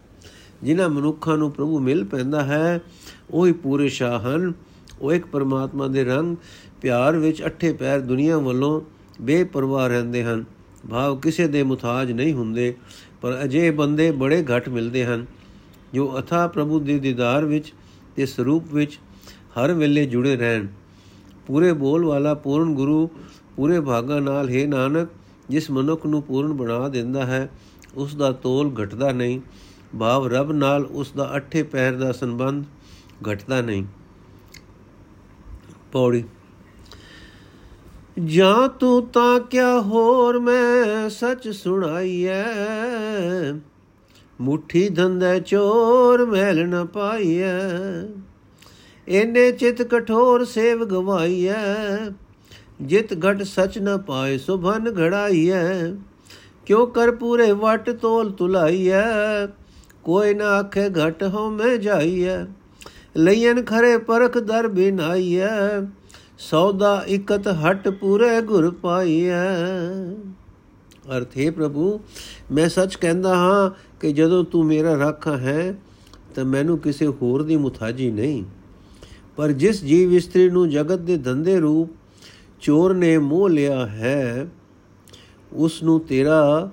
ਜਿਨ੍ਹਾਂ 0.64 0.90
ਮਨੁੱਖਾਂ 0.90 1.38
ਨੂੰ 1.38 1.52
ਪ੍ਰਭੂ 1.52 1.80
ਮਿਲ 1.80 2.04
ਪੈਂਦਾ 2.04 2.44
ਹੈ, 2.44 2.82
ਉਹੀ 3.32 3.52
ਪੂਰੇ 3.52 3.90
ਸ਼ਾਹ 3.90 4.20
ਹਨ। 4.20 4.54
ਉਹ 5.02 5.14
ਇੱਕ 5.14 5.26
ਪਰਮਾਤਮਾ 5.26 5.88
ਦੇ 5.88 6.04
ਰੰਗ, 6.04 6.36
ਪਿਆਰ 6.82 7.16
ਵਿੱਚ 7.16 7.46
ਅੱਠੇ 7.46 7.74
ਪੈਰ 7.74 8.00
ਦੁਨੀਆ 8.00 8.38
ਵੱਲੋਂ 8.38 8.82
ਬੇਪਰਵਾਹ 9.22 9.88
ਰਹਿੰਦੇ 9.88 10.24
ਹਨ। 10.24 10.46
ਭਾਵ 10.90 11.20
ਕਿਸੇ 11.20 11.48
ਦੇ 11.48 11.64
ਮੁਤਾਜ 11.64 12.12
ਨਹੀਂ 12.12 12.34
ਹੁੰਦੇ, 12.34 12.74
ਪਰ 13.22 13.40
ਅਜੇ 13.44 13.72
ਬੰਦੇ 13.72 14.12
ਬੜੇ 14.12 14.44
ਘੱਟ 14.44 14.70
ਮਿਲਦੇ 14.70 15.06
ਹਨ, 15.06 15.26
ਜੋ 15.94 16.20
ਅਥਾ 16.20 16.48
ਪ੍ਰਭੂ 16.48 16.80
ਦੇ 16.80 17.00
ਦੀਦਾਰ 17.00 17.46
ਵਿੱਚ 17.46 17.74
ਤੇ 18.16 18.26
ਸਰੂਪ 18.26 18.74
ਵਿੱਚ 18.74 19.00
ਹਰ 19.58 19.74
ਵੇਲੇ 19.74 20.06
ਜੁੜੇ 20.06 20.36
ਰਹਿਣ। 20.36 20.68
ਪੂਰੇ 21.48 21.74
ਬੋਲ 21.74 22.06
ਵਾਲਾ 22.06 22.34
ਪੂਰਨ 22.34 22.74
ਗੁਰੂ 22.76 23.10
ਪੂਰੇ 23.56 23.80
ਭਾਗਾ 23.82 24.20
ਨਾਲ, 24.20 24.50
ਹੈ 24.50 24.66
ਨਾਨਕ, 24.68 25.10
ਜਿਸ 25.50 25.72
ਮਨੁੱਖ 25.72 26.06
ਨੂੰ 26.06 26.22
ਪੂਰਨ 26.22 26.54
ਬਣਾ 26.54 26.88
ਦਿੰਦਾ 26.88 27.26
ਹੈ, 27.26 27.50
ਉਸ 27.96 28.16
ਦਾ 28.16 28.32
ਤੋਲ 28.32 28.72
ਘਟਦਾ 28.84 29.12
ਨਹੀਂ। 29.12 29.40
ਭਾਵ 30.00 30.28
ਰਬ 30.28 30.52
ਨਾਲ 30.52 30.86
ਉਸ 30.86 31.12
ਦਾ 31.12 31.32
ਅੱਠੇ 31.36 31.64
ਪੈਰ 31.64 31.94
ਦਾ 31.94 32.12
ਸੰਬੰਧ 32.12 32.66
ਘਟਦਾ 33.32 33.62
ਨਹੀਂ। 33.62 33.86
ਪੌੜੀ 35.92 36.24
ਜਾਂ 38.26 38.70
ਤੂੰ 38.70 39.08
ਤਾਂ 39.08 39.40
ਕਿਆ 39.40 39.82
ਹੋਰ 39.82 40.40
ਮੈਂ 40.40 41.10
ਸੱਚ 41.10 41.50
ਸੁਣਾਈਐ? 41.50 42.44
ਮੁਠੀ 44.42 44.90
ਧੰਦੇ 44.90 45.40
ਚੋਰ 45.40 46.26
ਮੈਲ 46.26 46.68
ਨ 46.68 46.86
ਪਾਈਐ। 46.86 47.60
ਇਹਨੇ 49.08 49.52
ਚਿਤ 49.52 49.82
ਕਠੋਰ 49.82 50.46
ਸੇਵ 50.46 50.86
ਗਵਾਈਐ। 50.86 51.54
ਜਿਤ 52.82 53.14
ਘਟ 53.14 53.44
ਸਚ 53.44 53.80
ਨ 53.80 53.98
ਪਾਏ 53.98 54.38
ਸੁਭਨ 54.38 54.94
ਘੜਾਈਐ। 55.00 55.92
ਕਿਉ 56.66 56.86
ਕਰ 56.86 57.12
ਪੂਰੇ 57.12 57.52
ਵਟ 57.52 57.90
ਤੋਲ 57.90 58.32
ਤੁਲਾਈਐ? 58.32 59.02
ਕੋਈ 60.04 60.34
ਨਾ 60.34 60.46
ਆਖੇ 60.46 60.90
ਘਟ 60.90 61.24
ਹੋ 61.24 61.50
ਮੈਂ 61.50 61.78
ਜਾਈਐ। 61.78 62.46
ਲਈਨ 63.18 63.64
ਖਰੇ 63.64 63.98
ਪਰਖ 63.98 64.38
ਦਰ 64.38 64.68
ਬਿਨਾਈਐ। 64.68 65.82
ਸੌਦਾ 66.38 67.04
ਇਕਤ 67.08 67.48
ਹਟ 67.48 67.90
ਪੂਰੇ 67.90 68.42
ਗੁਰ 68.42 68.72
ਪਾਈਐ। 68.72 69.56
ਅਰਥੇ 71.18 71.50
ਪ੍ਰਭੂ, 71.50 72.00
ਮੈਂ 72.52 72.70
ਸੱਚ 72.70 72.96
ਕਹਿੰਦਾ 72.96 73.36
ਹਾਂ 73.36 73.70
ਕਿ 74.00 74.14
ਜਦੋਂ 74.14 74.44
ਤੂੰ 74.44 74.66
ਮੇਰਾ 74.66 74.94
ਰੱਖਾ 74.94 75.38
ਹੈ, 75.38 75.80
ਤਾਂ 76.36 76.46
ਮੈਨੂੰ 76.46 76.80
ਕਿਸੇ 76.80 77.08
ਹੋਰ 77.08 77.42
ਦੀ 77.42 77.58
ਮੁਤਾਜੀ 77.58 78.12
ਨਹੀਂ। 78.12 78.44
ਪਰ 79.36 79.52
ਜਿਸ 79.52 79.84
ਜੀਵ 79.84 80.14
ਇਸਤਰੀ 80.14 80.50
ਨੂੰ 80.50 80.70
ਜਗਤ 80.70 81.00
ਦੇ 81.00 81.18
ਧੰਦੇ 81.18 81.60
ਰੂਪ 81.60 81.90
ਚੋਰ 82.62 82.94
ਨੇ 82.94 83.18
ਮੋਹ 83.18 83.50
ਲਿਆ 83.50 83.88
ਹੈ 83.88 84.48
ਉਸ 85.54 85.84
ਨੂੰ 85.84 86.00
ਤੇਰਾ 86.00 86.72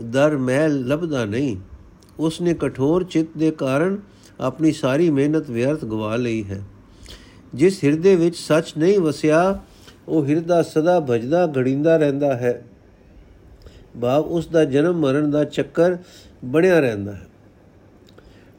ਦਰ 0.00 0.36
ਮਹਿਲ 0.36 0.86
ਲੱਭਦਾ 0.86 1.24
ਨਹੀਂ। 1.24 1.56
ਉਸ 2.18 2.40
ਨੇ 2.40 2.54
ਕਠੋਰ 2.54 3.04
ਚਿੱਤ 3.04 3.28
ਦੇ 3.38 3.50
ਕਾਰਨ 3.50 3.98
ਆਪਣੀ 4.40 4.72
ਸਾਰੀ 4.72 5.10
ਮਿਹਨਤ 5.10 5.50
ਵਿਅਰਥ 5.50 5.84
ਗਵਾ 5.84 6.16
ਲਈ 6.16 6.44
ਹੈ। 6.44 6.62
ਜਿਸ 7.54 7.84
ਹਿਰਦੇ 7.84 8.16
ਵਿੱਚ 8.16 8.36
ਸੱਚ 8.36 8.72
ਨਹੀਂ 8.78 8.98
ਵਸਿਆ, 8.98 9.60
ਉਹ 10.08 10.26
ਹਿਰਦਾ 10.26 10.62
ਸਦਾ 10.62 11.00
ਭਜਦਾ, 11.00 11.46
ਘੜਿੰਦਾ 11.46 11.96
ਰਹਿੰਦਾ 11.96 12.36
ਹੈ। 12.36 12.64
ਭਾਵ 14.02 14.22
ਉਸ 14.22 14.46
ਦਾ 14.46 14.64
ਜਨਮ 14.64 14.94
ਮਰਨ 14.96 15.30
ਦਾ 15.30 15.44
ਚੱਕਰ 15.44 15.96
ਬਣਿਆ 16.44 16.80
ਰਹਿੰਦਾ 16.80 17.12
ਹੈ। 17.12 17.26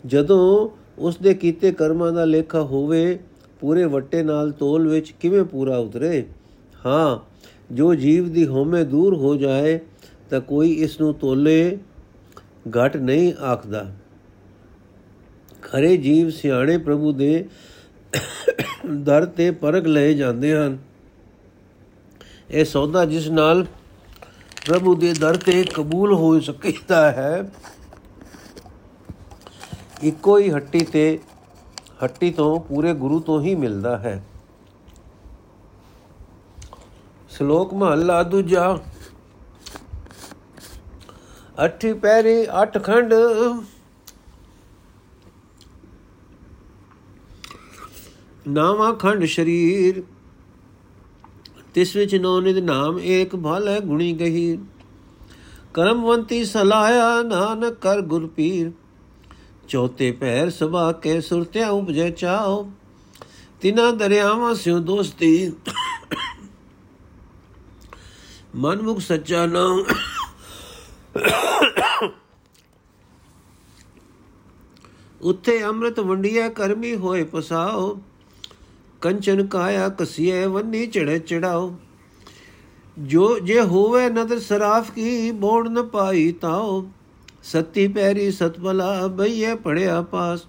ਜਦੋਂ 0.06 0.70
ਉਸ 0.98 1.18
ਦੇ 1.18 1.34
ਕੀਤੇ 1.34 1.72
ਕਰਮਾਂ 1.72 2.12
ਦਾ 2.12 2.26
ਲੇਖਾ 2.26 2.62
ਹੋਵੇ, 2.62 3.20
ਪੂਰੇ 3.60 3.86
ਵੱਟੇ 3.86 4.24
ਨਾਲ 4.24 4.52
ਤੋਲ 4.52 4.88
ਵਿੱਚ 4.88 5.12
ਕਿਵੇਂ 5.12 5.44
ਪੂਰਾ 5.44 5.78
ਉਤਰੇ? 5.78 6.26
ਹਾਂ, 6.86 7.36
ਜੋ 7.74 7.96
ਜੀਵ 7.96 8.34
ਦੀ 8.34 8.48
ਹਉਮੈ 8.48 8.84
ਦੂਰ 8.84 9.16
ਹੋ 9.16 9.36
ਜਾਏ, 9.36 9.80
ਤਾਂ 10.30 10.42
ਕੋਈ 10.42 10.72
ਇਸ 10.72 11.02
ਨੂੰ 11.02 11.14
ਤੋਲੇ 11.14 11.78
ਘਟ 12.70 12.98
ਨਹੀਂ 12.98 13.34
ਆਖਦਾ। 13.34 13.92
ਖਰੇ 15.62 15.98
ਜੀਵ 15.98 16.30
ਸਿਆਣੇ 16.30 16.78
ਪ੍ਰਭੂ 16.78 17.12
ਦੇ 17.12 17.50
ਦਰ 18.86 19.26
ਤੇ 19.26 19.52
ਪਰਗ 19.52 19.88
ਲਏ 19.88 20.14
ਜਾਂਦੇ 20.14 20.56
ਹਨ। 20.58 20.78
ਇਹ 22.50 22.66
ਸੌਦਾ 22.66 23.06
ਜਿਸ 23.06 23.28
ਨਾਲ 23.28 23.66
ਪ੍ਰਭੂ 24.66 24.96
ਦੇ 24.96 25.14
ਦਰ 25.14 25.36
ਤੇ 25.36 25.64
ਕਬੂਲ 25.64 26.14
ਹੋ 26.14 26.40
ਸਕਦਾ 26.40 27.12
ਹੈ, 27.12 27.50
ਇੱਕੋ 30.04 30.38
ਹੀ 30.38 30.50
ਹੱਟੀ 30.52 30.80
ਤੇ, 30.80 31.20
ਹੱਟੀ 32.04 32.32
ਤੋਂ 32.32 32.60
ਪੂਰੇ 32.60 32.94
ਗੁਰੂ 32.94 33.20
ਤੋਂ 33.20 33.42
ਹੀ 33.42 33.56
ਮਿਲਦਾ 33.56 33.98
ਹੈ। 33.98 34.24
ਸ਼ਲੋਕ 37.30 37.74
ਮਹਲਾ 37.74 38.22
ਦੂਜਾ। 38.24 38.78
ਅਠੀ 41.66 41.94
ਪੈਰੀ 41.94 42.46
ਅਠ 42.64 42.78
ਖੰਡ 42.78 43.14
ਨਾਮਾ 48.48 48.92
ਖੰਡ 48.94 49.24
ਸ਼ਰੀਰ, 49.26 50.02
ਤਿਸ 51.74 51.96
ਵਿੱਚ 51.96 52.16
ਨੌ 52.16 52.40
ਨਿਦ 52.42 52.58
ਨਾਮ 52.58 53.00
ਏਕ 53.00 53.36
ਭਲ 53.36 53.68
ਹੈ 53.68 53.80
ਗੁਣੀ 53.80 54.12
ਗਹੀ 54.14 54.58
ਕਰਮਵੰਤੀ 55.74 56.44
ਸਲਾਇਆ 56.46 57.22
ਨਾਨਕ 57.22 57.74
ਕਰ 57.74 58.02
ਗੁਰ 58.02 58.28
ਪੀਰ। 58.28 58.72
ਚੌਥੇ 59.68 60.12
ਪੈਰ 60.12 60.50
ਸਭਾ 60.50 60.92
ਕੇ 60.92 61.20
ਸੁਰਤਿਆ 61.22 61.70
ਉਪਜੇ 61.70 62.10
ਚਾਓ 62.12 62.72
ਤਿਨਾ 63.62 63.90
ਦਰਿਆਵਾਂ 63.92 64.54
ਸਿਉ 64.56 64.80
ਦੋਸਤੀ। 64.80 65.52
ਮਨਮੁਖ 68.56 69.00
ਸੱਚਾ 69.00 69.46
ਨਾਮ। 69.46 69.84
ਉੱਥੇ 75.22 75.64
ਅੰਮ੍ਰਿਤ 75.64 76.00
ਵੰਡੀਆ 76.00 76.50
ਕਰਮੀ 76.50 76.96
ਹੋਏ 76.96 77.24
ਪਸਾਓ 77.24 77.96
ਕੰਚਨ 79.06 79.48
ਕਾਇਆ 79.48 79.90
ਕਸੀਏ 79.90 80.46
ਵੰਨੀ 80.46 80.88
ਚੜੇ 80.88 81.20
ਚੜਾਓ। 81.20 81.76
ਜੋ 83.00 83.40
ਜੇ 83.40 83.62
ਹੋਵੇ 83.62 84.10
ਨਦਰ 84.10 84.40
ਸਰਾਫ 84.40 84.92
ਕੀ 84.92 85.32
ਬੋੜ 85.32 85.68
ਨ 85.68 85.84
ਪਾਈ 85.84 86.32
ਤਾਓ। 86.32 86.88
ਸੱਤੀ 87.44 87.88
ਪੈਰੀ 87.88 88.32
ਸਤਬਲਾ 88.32 89.08
ਬਈਏ 89.08 89.56
ਪੜਿਆ 89.56 90.02
ਪਾਸ। 90.02 90.40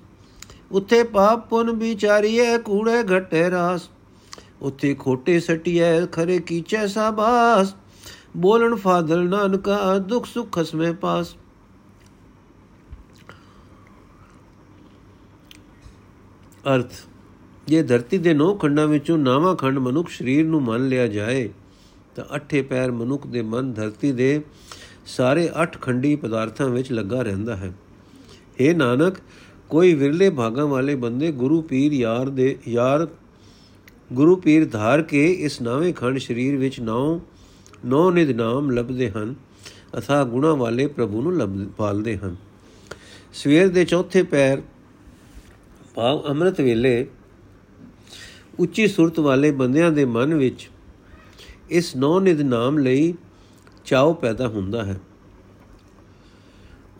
ਉੱਥੇ 0.72 1.02
ਪਾਪ 1.02 1.50
ਪੁਨ 1.50 1.70
ਵਿਚਾਰੀਏ 1.70 2.58
ਕੂੜੇ 2.58 3.18
ਘਟੇ 3.18 3.50
ਰਾਸ। 3.50 3.88
ਉੱਥੇ 4.60 4.94
ਖੋਟੇ 4.94 5.40
ਸਟਿਐ, 5.40 6.06
ਖਰੇ 6.06 6.38
ਕੀਚੈ 6.38 6.86
ਸਾਬਾਸ। 6.86 7.75
ਬੋਲਣ 8.36 8.76
ਫਾਦਲ 8.76 9.28
ਨਾਨਕਾ, 9.28 9.98
ਦੁਖ 9.98 10.26
ਸੁਖ 10.26 10.52
ਖਸਮੇ 10.52 10.92
ਪਾਸ। 10.92 11.34
ਅਰਥ 16.75 16.92
ਜੇ 17.66 17.82
ਧਰਤੀ 17.82 18.18
ਦੇ 18.18 18.35
ਨੌ 18.35 18.54
ਖੰਡਾਂ 18.54 18.87
ਵਿੱਚੋਂ 18.87 19.18
ਨਾਵਾਂ 19.18 19.54
ਖੰਡ 19.56 19.78
ਮਨੁੱਖ 19.78 20.08
ਸਰੀਰ 20.08 20.44
ਨੂੰ 20.46 20.62
ਮੰਨ 20.62 20.88
ਲਿਆ 20.88 21.06
ਜਾਏ, 21.06 21.49
ਤਾਂ 22.16 22.25
ਅੱਠੇ 22.37 22.62
ਪੈਰ 22.62 22.90
ਮਨੁੱਖ 22.90 23.26
ਦੇ 23.26 23.42
ਮਨ 23.42 23.73
ਧਰਤੀ 23.73 24.12
ਦੇ 24.12 24.40
ਸਾਰੇ 25.06 25.49
ਅੱਠ 25.62 25.80
ਖੰਡੀ 25.80 26.14
ਪਦਾਰਥਾਂ 26.16 26.68
ਵਿੱਚ 26.68 26.92
ਲੱਗਾ 26.92 27.23
ਰਹਿੰਦਾ 27.23 27.56
ਹੈ। 27.56 27.73
हे 28.61 28.76
ਨਾਨਕ, 28.76 29.16
ਕੋਈ 29.68 29.94
ਵਿਰਲੇ 29.94 30.30
ਭਾਗਾਂ 30.30 30.66
ਵਾਲੇ 30.66 30.94
ਬੰਦੇ 30.94 31.32
ਗੁਰੂ 31.32 31.61
ਪੀਰ 31.62 31.92
ਯਾਰ 31.92 32.28
ਦੇ, 32.28 32.56
ਯਾਰ 32.68 33.06
ਗੁਰੂ 34.12 34.37
ਪੀਰ 34.37 34.68
ਧਾਰ 34.68 35.02
ਕੇ 35.02 35.26
ਇਸ 35.26 35.61
ਨਾਵੇਂ 35.61 35.92
ਖੰਡ 35.94 36.18
ਸਰੀਰ 36.18 36.56
ਵਿੱਚ 36.56 36.80
ਨੌ 36.80 37.20
ਨੌ 37.87 38.11
ਨਿਦ 38.11 38.30
ਨਾਮ 38.30 38.70
ਲੱਭਦੇ 38.70 39.11
ਹਨ, 39.11 39.35
ਅਥਾ 39.99 40.23
ਗੁਣਾ 40.25 40.54
ਵਾਲੇ 40.54 40.87
ਪ੍ਰਭੂ 40.87 41.23
ਨੂੰ 41.23 41.37
ਲੱਭ, 41.37 41.58
ਪਾਲਦੇ 41.76 42.16
ਹਨ। 42.16 42.37
ਸਵੇਰ 43.32 43.68
ਦੇ 43.68 43.85
ਚੌਥੇ 43.85 44.23
ਪੈਰ 44.23 44.62
ਭਾਵ 45.94 46.25
ਅੰਮ੍ਰਿਤ 46.28 46.61
ਵੇਲੇ 46.61 47.06
ਉੱਚੀ 48.58 48.86
ਸੁਰਤ 48.86 49.20
ਵਾਲੇ 49.20 49.50
ਬੰਦਿਆਂ 49.50 49.90
ਦੇ 49.90 50.04
ਮਨ 50.04 50.34
ਵਿੱਚ 50.34 50.70
ਇਸ 51.70 51.96
ਨੌ 51.96 52.20
ਨਿਦ 52.20 52.40
ਨਾਮ 52.40 52.78
ਲਈ 52.78 53.14
ਚਾਉ 53.84 54.14
ਪੈਦਾ 54.14 54.48
ਹੁੰਦਾ 54.48 54.84
ਹੈ। 54.84 55.00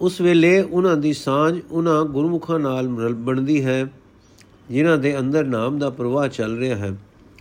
ਉਸ 0.01 0.21
ਵੇਲੇ 0.21 0.63
ਉਹਨਾਂ 0.63 0.97
ਦੀ 0.97 1.13
ਸਾਂਝ 1.13 1.61
ਉਹਨਾਂ 1.71 2.05
ਗੁਰਮੁਖਾਂ 2.05 2.59
ਨਾਲ 2.59 2.89
ਬਣਦੀ 3.15 3.65
ਹੈ, 3.65 3.87
ਜਿਨ੍ਹਾਂ 4.71 4.99
ਦੇ 4.99 5.19
ਅੰਦਰ 5.19 5.45
ਨਾਮ 5.45 5.79
ਦਾ 5.79 5.91
ਪ੍ਰਵਾਹ 5.91 6.29
ਚੱਲ 6.29 6.59
ਰਿਹਾ 6.59 6.77
ਹੈ 6.77 6.97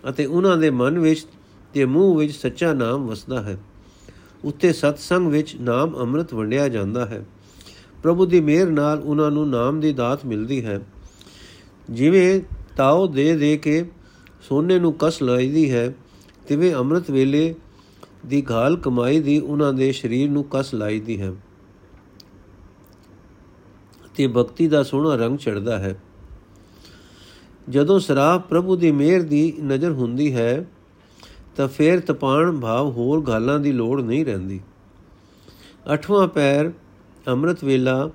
ਅਤੇ 0.10 0.26
ਉਹਨਾਂ 0.26 0.58
ਦੇ 0.58 0.70
ਮਨ 0.70 1.00
ਵਿੱਚ 1.00 1.28
ਤੇ 1.74 1.86
ਮੂੰਹ 1.86 2.18
ਵਿੱਚ 2.18 2.34
ਸੱਚਾ 2.34 2.74
ਨਾਮ 2.74 3.08
ਵਸਦਾ 3.08 3.42
ਹੈ। 3.42 3.58
ਉੱਤੇ 4.44 4.74
ਸਤਸੰਗ 4.74 5.28
ਵਿੱਚ 5.28 5.56
ਨਾਮ 5.56 6.00
ਅੰਮ੍ਰਿਤ 6.00 6.34
ਵੰਡਿਆ 6.34 6.70
ਜਾਂਦਾ 6.70 7.06
ਹੈ। 7.06 7.26
ਪ੍ਰਭੂ 8.04 8.26
ਦੀ 8.26 8.42
ਮਿਹਰ 8.42 8.68
ਨਾਲ 8.68 9.00
ਉਹਨਾਂ 9.00 9.32
ਨੂੰ 9.32 9.50
ਨਾਮ 9.50 9.80
ਦੀ 9.80 9.94
ਦਾਤ 9.94 10.26
ਮਿਲਦੀ 10.26 10.66
ਹੈ। 10.66 10.82
ਜਿਵੇਂ 11.90 12.42
ਤਾਉ 12.78 13.08
ਦੇ 13.08 13.38
ਦੇ 13.38 13.58
ਕੇ 13.58 13.90
ਸੋਨੇ 14.50 14.80
ਨੂੰ 14.80 14.96
ਕਸ 15.00 15.22
ਲਾਈਦੀ 15.22 15.72
ਹੈ, 15.72 15.96
ਤਿਵੇਂ 16.48 16.76
ਅੰਮ੍ਰਿਤ 16.76 17.12
ਵੇਲੇ 17.12 17.56
ਦੀ 18.26 18.46
ਘਾਲ 18.52 18.78
ਕਮਾਈ 18.78 19.20
ਦੀ 19.20 19.40
ਉਹਨਾਂ 19.40 19.74
ਦੇ 19.74 19.92
ਸਰੀਰ 19.92 20.30
ਨੂੰ 20.30 20.46
ਕਸ 20.52 20.74
ਲਾਈਦੀ 20.74 21.22
ਹੈ। 21.22 21.34
ਤੇ 24.16 24.28
ਭਗਤੀ 24.28 24.68
ਦਾ 24.68 24.84
ਸੋਹਣਾ 24.84 25.16
ਰੰਗ 25.16 25.38
ਚੜਦਾ 25.38 25.80
ਹੈ। 25.80 26.02
ਜਦੋਂ 27.70 28.00
ਸਰਾਪ 28.00 28.50
ਪ੍ਰਭੂ 28.50 28.76
ਦੀ 28.76 28.92
ਮਿਹਰ 28.92 29.22
ਦੀ 29.22 29.54
ਨਜ਼ਰ 29.64 29.92
ਹੁੰਦੀ 29.92 30.36
ਹੈ, 30.36 30.66
ਤਾਂ 31.56 31.68
ਫੇਰ 31.68 32.00
ਤਪਾਣ 32.00 32.60
ਭਾਵ 32.60 32.92
ਹੋਰ 32.92 33.22
ਗਾਲਾਂ 33.22 33.60
ਦੀ 33.60 33.72
ਲੋੜ 33.72 34.02
ਨਹੀਂ 34.02 34.26
ਰਹਿੰਦੀ। 34.26 34.62
ਅਠਵਾਂ 35.94 36.28
ਪੈਰ 36.28 36.72
ਅੰਮ੍ਰਿਤ 37.28 37.64
ਵੇਲਾ 37.64 38.10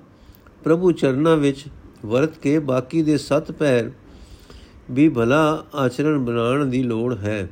ਪ੍ਰਭੂ 0.63 0.91
ਚਰਨਾਂ 0.91 1.37
ਵਿੱਚ 1.37 1.65
ਵਰਤ 2.05 2.37
ਕੇ 2.37 2.59
ਬਾਕੀ 2.59 3.01
ਦੇ 3.01 3.17
ਸੱਤ 3.17 3.51
ਪੈਰ 3.51 3.91
ਵੀ 4.91 5.09
ਭਲਾ 5.09 5.65
ਆਚਰਣ 5.75 6.17
ਬਣਾਉਣ 6.17 6.65
ਦੀ 6.65 6.83
ਲੋੜ 6.83 7.17
ਹੈ। 7.17 7.49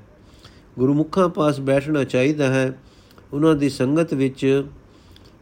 ਗੁਰਮੁਖਾਂ 0.80 1.30
ਪਾਸ 1.30 1.60
ਬੈਠਣਾ 1.60 2.04
ਚਾਹੀਦਾ 2.04 2.48
ਹੈ। 2.48 2.80
ਉਹਨਾਂ 3.34 3.56
ਦੀ 3.56 3.70
ਸੰਗਤ 3.70 4.14
ਵਿੱਚ 4.14 4.64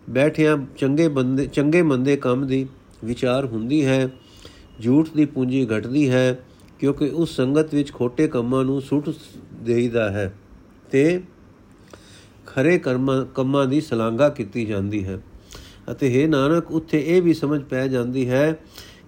ਬੈਠਿਆਂ 0.10 0.58
ਚੰਗੇ 0.78 1.08
ਬੰਦੇ, 1.08 1.46
ਚੰਗੇ 1.46 1.82
ਮੰਦੇ 1.82 2.16
ਕੰਮ 2.18 2.48
ਦੀ 2.48 2.68
ਵਿਚਾਰ 3.06 3.46
ਹੁੰਦੀ 3.46 3.86
ਹੈ। 3.86 4.10
ਝੂਠ 4.84 5.10
ਦੀ 5.16 5.26
ਪੂੰਜੀ 5.26 5.66
ਘਟਦੀ 5.66 6.10
ਹੈ 6.10 6.40
ਕਿਉਂਕਿ 6.80 7.06
ਉਸ 7.06 7.36
ਸੰਗਤ 7.36 7.74
ਵਿੱਚ 7.74 7.94
ਖੋਟੇ 7.94 8.28
ਕੰਮਾਂ 8.28 8.64
ਨੂੰ 8.66 8.82
ਸੁੱਟ 8.82 9.10
ਦੇਈਦਾ 9.54 10.12
ਹੈ 10.12 10.34
ਤੇ 10.92 11.22
ਖਰੇ 12.46 12.78
ਕਰਮਾਂ, 12.80 13.26
ਕੰਮਾਂ 13.26 13.66
ਦੀ 13.66 13.82
ਸਲਾਂਘਾ 13.82 14.30
ਕੀਤੀ 14.30 14.66
ਜਾਂਦੀ 14.66 15.04
ਹੈ। 15.06 15.20
ਅਤੇ 15.92 16.24
हे 16.24 16.30
ਨਾਨਕ, 16.30 16.72
ਉੱਥੇ 16.72 17.04
ਇਹ 17.08 17.22
ਵੀ 17.22 17.34
ਸਮਝ 17.34 17.62
ਪੈ 17.64 17.88
ਜਾਂਦੀ 17.88 18.30
ਹੈ 18.30 18.60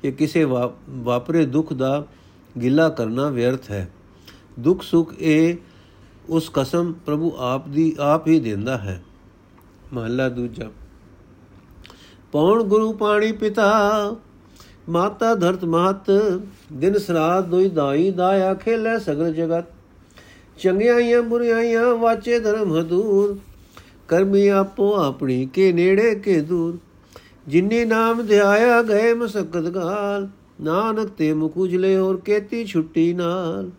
ਕਿ 0.02 0.12
ਕਿਸੇ 0.12 0.46
ਵਾਪਰੇ 0.90 1.46
ਦੁੱਖ 1.46 1.74
ਦਾ 1.74 2.08
ਗਿਲਾ 2.62 2.90
ਕਰਨਾ 2.90 3.30
ਵਿਅਰਥ 3.30 3.72
ਹੈ। 3.72 3.92
ਦੁੱਖ 4.60 4.82
ਸੁੱਖ 4.82 5.14
ਇਹ 5.20 5.56
ਉਸ 6.30 6.52
ਕਸਮ 6.54 6.94
ਪ੍ਰਭੂ 7.06 7.34
ਆਪ 7.38 7.68
ਦੀ 7.68 7.96
ਆਪ 8.00 8.28
ਹੀ 8.28 8.40
ਦਿੰਦਾ 8.40 8.78
ਹੈ। 8.78 9.04
ਮਹੱਲਾ 9.94 10.30
ਦੂਜਾ। 10.30 10.70
ਪੌਣ 12.32 12.64
ਗੁਰੂ 12.64 12.94
ਪਾਣੀ 12.94 13.32
ਪਿਤਾ, 13.32 14.16
ਮਾਤਾ 14.90 15.36
ਧਰਤ 15.36 15.66
ਮਹਤ, 15.66 16.12
ਦਿਨ 16.74 16.98
ਸਰਾਤ 16.98 17.46
ਦੋਈ 17.46 17.70
ਦਾਈ 17.70 18.12
ਦਾਇਆ 18.12 18.54
ਖੇਲੇ 18.54 19.00
ਸਗਲ 19.00 19.34
ਜਗਤ। 19.34 19.64
ਚੰਗਿਆਈਆਂ 20.60 21.22
ਬੁਰੀਆਈਆਂ 21.22 21.96
ਵਾਚੇ 21.96 22.40
ਧਰਮ 22.40 22.80
ਹਦੂਰ, 22.80 23.38
ਕਰਮੀ 24.08 24.48
ਆਪੋ 24.48 24.96
ਆਪਣੀ 24.96 25.46
ਕੇ 25.46 25.72
ਨੇੜੇ 25.74 26.16
ਕੇ 26.16 26.42
ਦੂਰ। 26.42 26.78
ਜਿਨੇ 27.48 27.86
ਨਾਮ 27.86 28.26
ਧਿਆਇਆ 28.26 28.82
ਗਏ 28.84 29.14
ਮਸਕਤ 29.14 29.62
ਗਾਲ 29.62 30.28
ਨਾਨਕ 30.62 31.10
ਤੇ 31.10 31.34
ਮੁਕੁਜਲੇ 31.34 31.98
ਹੋਰ 31.98 32.20
ਕੇਤੀ 32.20 32.66
ਛੁੱਟੀ 32.66 33.14
ਨਾਲ। 33.14 33.72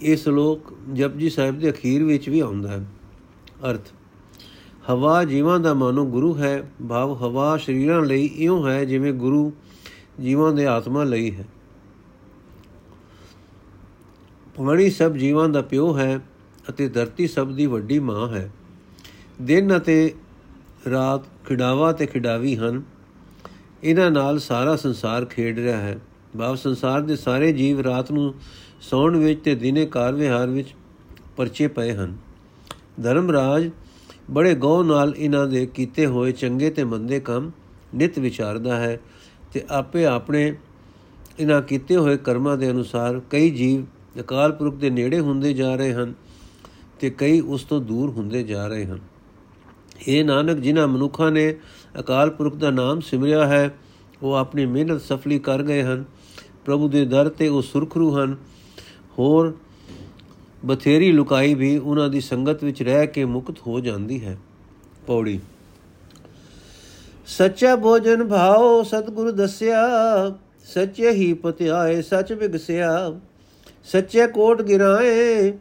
ਇਹ 0.00 0.16
ਸ਼ਲੋਕ 0.16 0.72
ਜਪਜੀ 0.92 1.30
ਸਾਹਿਬ 1.30 1.58
ਦੇ 1.58 1.70
ਅਖੀਰ 1.70 2.04
ਵਿੱਚ 2.04 2.28
ਵੀ 2.28 2.40
ਆਉਂਦਾ 2.40 2.68
ਹੈ। 2.68 2.86
ਅਰਥ, 3.70 3.80
ਹਵਾ 4.90 5.24
ਜੀਵਾਂ 5.24 5.60
ਦਾ 5.60 5.74
ਮਾਨੋ 5.74 6.06
ਗੁਰੂ 6.06 6.38
ਹੈ, 6.38 6.70
ਭਾਵ 6.88 7.12
ਹਵਾ 7.12 7.56
ਸ਼ਰੀਰਾਂ 7.56 8.02
ਲਈ 8.02 8.24
ਇਉਂ 8.24 8.68
ਹੈ 8.68 8.84
ਜਿਵੇਂ 8.84 9.12
ਗੁਰੂ 9.12 9.52
ਜੀਵਾਂ 10.20 10.52
ਦੇ 10.52 10.66
ਆਤਮਾ 10.66 11.04
ਲਈ 11.04 11.30
ਹੈ। 11.30 11.44
ਪਾਣੀ 14.56 14.90
ਸਭ 14.90 15.12
ਜੀਵਾਂ 15.12 15.48
ਦਾ 15.48 15.62
ਪਿਓ 15.62 15.98
ਹੈ 15.98 16.20
ਅਤੇ 16.68 16.88
ਧਰਤੀ 16.88 17.26
ਸਭ 17.26 17.52
ਦੀ 17.52 17.66
ਵੱਡੀ 17.66 17.98
ਮਾਂ 17.98 18.28
ਹੈ। 18.28 18.52
ਦਿਨ 19.42 19.76
ਅਤੇ 19.76 20.14
ਰਾਤ 20.90 21.22
ਖਿਡਾਵਾ 21.46 21.92
ਤੇ 21.92 22.06
ਖਿਡਾਵੀ 22.06 22.56
ਹਨ। 22.56 22.82
ਇਹਨਾਂ 23.84 24.10
ਨਾਲ 24.10 24.38
ਸਾਰਾ 24.38 24.76
ਸੰਸਾਰ 24.76 25.24
ਖੇਡ 25.24 25.58
ਰਿਹਾ 25.58 25.78
ਹੈ। 25.78 25.98
ਭਾਵ 26.38 26.54
ਸੰਸਾਰ 26.54 27.00
ਦੇ 27.00 27.16
ਸਾਰੇ 27.16 27.52
ਜੀਵ 27.52 27.80
ਰਾਤ 27.80 28.12
ਨੂੰ 28.12 28.34
ਸੌਣ 28.80 29.16
ਵਿੱਚ 29.16 29.40
ਤੇ 29.44 29.54
ਦਿਨੇ 29.54 29.86
ਕਾਰ 29.86 30.12
ਵਿਹਾਰ 30.12 30.48
ਵਿੱਚ 30.48 30.74
ਪਰਚੇ 31.36 31.68
ਪਏ 31.68 31.94
ਹਨ। 31.94 32.16
ਧਰਮਰਾਜ 33.02 33.70
ਬੜੇ 34.30 34.54
ਗੌ 34.54 34.82
ਨਾਲ 34.82 35.14
ਇਹਨਾਂ 35.16 35.46
ਦੇ 35.46 35.66
ਕੀਤੇ 35.66 36.06
ਹੋਏ 36.06 36.32
ਚੰਗੇ 36.32 36.70
ਤੇ 36.70 36.84
ਮੰਦੇ 36.84 37.20
ਕੰਮ 37.20 37.50
ਨਿਤ 37.94 38.18
ਵਿਚਾਰਦਾ 38.18 38.76
ਹੈ 38.76 39.00
ਤੇ 39.52 39.62
ਆਪੇ 39.70 40.04
ਆਪਣੇ 40.06 40.54
ਇਹਨਾਂ 41.38 41.62
ਕੀਤੇ 41.62 41.96
ਹੋਏ 41.96 42.16
ਕਰਮਾਂ 42.16 42.56
ਦੇ 42.56 42.70
ਅਨੁਸਾਰ 42.70 43.20
ਕਈ 43.30 43.50
ਜੀਵ 43.50 43.84
ਅਕਾਲ 44.20 44.52
ਪੁਰਖ 44.52 44.74
ਦੇ 44.74 44.90
ਨੇੜੇ 44.90 45.20
ਹੁੰਦੇ 45.20 45.52
ਜਾ 45.54 45.74
ਰਹੇ 45.74 45.92
ਹਨ 45.92 46.14
ਤੇ 47.00 47.10
ਕਈ 47.10 47.40
ਉਸ 47.40 47.62
ਤੋਂ 47.62 47.80
ਦੂਰ 47.80 48.10
ਹੁੰਦੇ 48.10 48.42
ਜਾ 48.42 48.66
ਰਹੇ 48.66 48.84
ਹਨ। 48.84 49.00
ਇਹ 50.08 50.24
ਨਾਨਕ, 50.24 50.58
ਜਿਨ੍ਹਾਂ 50.58 50.88
ਮਨੁੱਖਾਂ 50.88 51.30
ਨੇ 51.30 51.54
ਅਕਾਲ 52.00 52.30
ਪੁਰਖ 52.30 52.54
ਦਾ 52.54 52.70
ਨਾਮ 52.70 53.00
ਸਿਮਰਿਆ 53.00 53.46
ਹੈ, 53.46 53.74
ਉਹ 54.22 54.32
ਆਪਣੀ 54.32 54.66
ਮਿਹਨਤ 54.66 55.00
ਸਫਲੀ 55.00 55.38
ਕਰ 55.38 55.62
ਗਏ 55.62 55.82
ਹਨ। 55.82 56.04
ਪ੍ਰਭੂ 56.64 56.88
ਦੇ 56.88 57.04
ਦਰ 57.04 57.28
ਤੇ 57.28 57.48
ਉਹ 57.48 57.62
ਸੁਰਖਰੂ 57.62 58.18
ਹਨ। 58.18 58.36
ਹੋਰ 59.18 59.54
ਬਥੇਰੀ 60.66 61.12
ਲੁਕਾਈ 61.12 61.54
ਵੀ 61.54 61.78
ਉਹਨਾਂ 61.78 62.08
ਦੀ 62.08 62.20
ਸੰਗਤ 62.20 62.64
ਵਿੱਚ 62.64 62.82
ਰਹਿ 62.82 63.06
ਕੇ 63.06 63.24
ਮੁਕਤ 63.24 63.54
ਹੋ 63.66 63.80
ਜਾਂਦੀ 63.80 64.24
ਹੈ। 64.24 64.38
ਪੌੜੀ। 65.06 65.40
ਸੱਚਾ 67.26 67.76
ਭੋਜਨ 67.76 68.28
ਭਾਉ, 68.28 68.82
ਸਤਿਗੁਰੂ 68.82 69.30
ਦੱਸਿਆ, 69.30 69.88
ਸੱਚੇ 70.64 71.10
ਹੀ 71.10 71.34
ਪਤਿਆਏ, 71.34 72.02
ਸੱਚ 72.02 72.32
ਵਿਗਸਿਆ। 72.32 73.20
ਸੱਚੇ 73.84 74.26
ਕੋਟ 74.26 74.62
ਗਿਰਾਏ, 74.62 75.52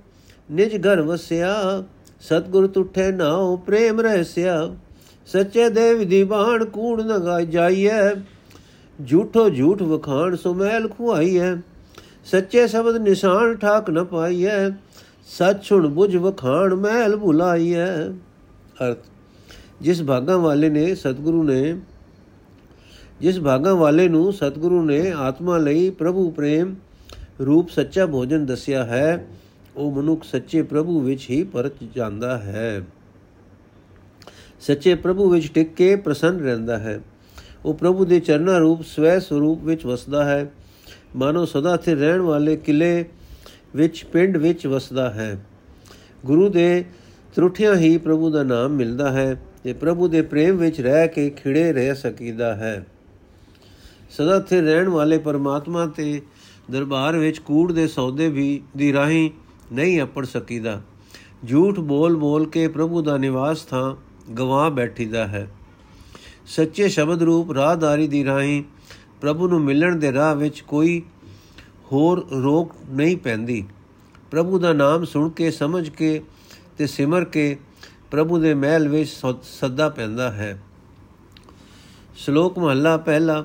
ਨਿਜ 0.52 0.88
ਘਰ 0.88 1.02
ਵਸਿਆ। 1.02 1.84
ਸਤਿਗੁਰ 2.24 2.68
ਤੁਠੇ 2.68 3.12
ਨਾਉ 3.12 3.56
ਪ੍ਰੇਮ 3.58 4.00
ਰਹਿਸਿਆ, 4.02 4.76
ਸੱਚੇ 5.28 5.70
ਦੇਵ 5.70 6.04
ਦੀ 6.10 6.24
ਬਾਣ 6.24 6.66
ਕੂੜ 6.66 7.02
ਨ 7.02 7.18
ਗਾਈ 7.20 7.46
ਜਾਈਐ। 7.46 8.14
ਝੂਠੋ 9.00 9.50
ਝੂਠ 9.50 9.82
ਵਖਾਣ 9.82 10.36
ਸੁਮੈਲ 10.36 10.88
ਖੁਆਈਐ, 10.88 11.56
ਸੱਚੇ 12.26 12.68
ਸ਼ਬਦ 12.68 12.98
ਨਿਸ਼ਾਨ 12.98 13.56
ਠਾਕ 13.56 13.90
ਨ 13.90 14.04
ਪਾਈਐ, 14.04 14.70
ਸੱਚ 15.28 15.72
ਹੁਣ 15.72 15.88
ਬੁਝ 15.88 16.16
ਵਖਾਣ 16.18 16.76
ਮਹਿਲ 16.76 17.18
ਭੁਲਾਈਐ। 17.18 17.88
ਅਰਥ, 18.84 18.98
ਜਿਸ 19.82 20.04
ਭਾਗਾਂ 20.04 20.38
ਵਾਲੇ 20.38 20.70
ਨੇ 20.70 20.96
ਸਤਿਗੁਰੂ 20.96 21.44
ਨੇ, 21.44 21.76
ਜਿਸ 23.22 23.40
ਭਾਗਾਂ 23.40 23.76
ਵਾਲੇ 23.76 24.08
ਨੂੰ 24.08 24.34
ਸਤਿਗੁਰੂ 24.34 24.84
ਨੇ 24.84 25.12
ਆਤਮਾ 25.12 25.58
ਲਈ 25.58 25.90
ਪ੍ਰਭੂ 25.90 26.30
ਪ੍ਰੇਮ 26.32 26.76
ਰੂਪ 27.42 27.70
ਸੱਚਾ 27.70 28.06
ਭੋਜਨ 28.06 28.46
ਦੱਸਿਆ 28.46 28.84
ਹੈ 28.86 29.26
ਉਹ 29.76 29.92
ਮਨੁੱਖ 29.92 30.24
ਸੱਚੇ 30.24 30.62
ਪ੍ਰਭੂ 30.62 31.00
ਵਿੱਚ 31.00 31.30
ਹੀ 31.30 31.44
ਪਰਚ 31.44 31.74
ਜਾਂਦਾ 31.96 32.38
ਹੈ। 32.38 32.86
ਸੱਚੇ 34.60 34.96
ਪ੍ਰਭੂ 34.96 35.30
ਵਿੱਚ 35.30 35.52
ਟਿਕ 35.52 35.74
ਕੇ 35.74 35.96
ਪ੍ਰਸੰਨ 35.96 36.40
ਰਹਿੰਦਾ 36.40 36.78
ਹੈ। 36.78 37.02
ਉਹ 37.66 37.74
ਪ੍ਰਭੂ 37.74 38.06
ਦੇ 38.06 38.20
ਚਰਨਾ 38.20 38.58
ਰੂਪ, 38.58 38.82
ਸਵੈ 38.82 39.20
ਸਰੂਪ 39.20 39.64
ਵਿੱਚ 39.64 39.86
ਵਸਦਾ 39.86 40.26
ਹੈ। 40.26 40.52
ਮਾਨੋ 41.16 41.46
ਸਦਾ 41.46 41.78
ਸਥਿਰ 41.78 41.98
ਰਹਿਣ 41.98 42.22
ਵਾਲੇ 42.22 42.56
ਕਿਲੇ 42.56 43.06
ਵਿੱਚ, 43.76 44.06
ਪਿੰਡ 44.06 44.38
ਵਿੱਚ 44.38 44.68
ਵਸਦਾ 44.68 45.12
ਹੈ। 45.12 45.46
ਗੁਰੂ 46.26 46.50
ਦੇ 46.50 46.86
ਤਰੁੱਠਿਆਂ 47.36 47.76
ਹੀ 47.76 47.98
ਪ੍ਰਭੂ 47.98 48.30
ਦਾ 48.30 48.44
ਨਾਮ 48.44 48.72
ਮਿਲਦਾ 48.72 49.12
ਹੈ 49.12 49.42
ਤੇ 49.64 49.74
ਪ੍ਰਭੂ 49.74 50.08
ਦੇ 50.08 50.22
ਪ੍ਰੇਮ 50.22 50.58
ਵਿੱਚ 50.58 50.82
ਰਹਿ 50.82 51.08
ਕੇ 51.08 51.30
ਖਿੜੇ 51.30 51.74
ਰਹਿ 51.74 51.96
ਸਕੀਦਾ 51.96 52.56
ਹੈ। 52.56 52.86
ਸਦਾ 54.10 54.40
ਸਥਿਰ 54.40 54.64
ਰਹਿਣ 54.64 54.90
ਵਾਲੇ 54.90 55.18
ਪਰਮਾਤਮਾ 55.18 55.86
ਤੇ 55.86 56.22
ਦਰਬਾਰ 56.72 57.18
ਵਿੱਚ 57.18 57.40
ਕੂੜ 57.40 57.72
ਦੇ 57.72 57.88
ਸੌਦੇ 57.88 58.30
ਵੀ, 58.30 58.62
ਦੀ 58.78 58.94
ਰਾਹੀਂ 58.94 59.32
ਨਹੀਂ 59.72 60.02
ਅਪੜ 60.02 60.26
ਸਕੀਦਾ। 60.26 60.82
ਝੂਠ 61.50 61.80
ਬੋਲ 61.80 62.16
ਬੋਲ 62.16 62.46
ਕੇ 62.46 62.68
ਪ੍ਰਭੂ 62.68 63.02
ਦਾ 63.02 63.18
ਨਿਵਾਸ 63.18 63.62
ਥਾਂ 63.62 63.96
ਗਵਾ 64.34 64.70
ਬੈਠੀਦਾ 64.70 65.28
ਹੈ। 65.28 65.48
ਸੱਚੇ 66.46 66.90
ਸ਼ਬਦ 66.90 67.24
ਰੂਪ 67.24 67.52
ਰਾਹਦਾਰੀ 67.52 68.08
ਦੀ 68.08 68.26
ਰਾਹੀਂ 68.26 68.64
ਪ੍ਰਭੂ 69.22 69.48
ਨੂੰ 69.48 69.62
ਮਿਲਣ 69.62 69.96
ਦੇ 69.96 70.14
ਰਾਹ 70.14 70.36
ਵਿੱਚ 70.36 70.62
ਕੋਈ 70.62 71.02
ਹੋਰ 71.92 72.28
ਰੋਕ 72.42 72.72
ਨਹੀਂ 72.90 73.18
ਪੈਂਦੀ। 73.18 73.66
ਪ੍ਰਭੂ 74.32 74.60
ਦਾ 74.60 74.74
ਨਾਮ 74.74 75.06
ਸੁਣ 75.06 75.30
ਕੇ, 75.30 75.52
ਸਮਝ 75.52 75.90
ਕੇ 75.90 76.22
ਤੇ 76.78 76.88
ਸਿਮਰ 76.88 77.26
ਕੇ 77.26 77.58
ਪ੍ਰਭੂ 78.12 78.38
ਦੇ 78.38 78.54
ਮਹਿਲ 78.54 78.88
ਵਿੱਚ 78.88 79.10
ਸੱਦਾ 79.44 79.90
ਪੈਂਦਾ 79.90 80.32
ਹੈ। 80.32 80.62
ਸ਼ਲੋਕ 82.16 82.60
ਮਹੱਲਾ 82.60 82.98
ਪਹਿਲਾ। 82.98 83.44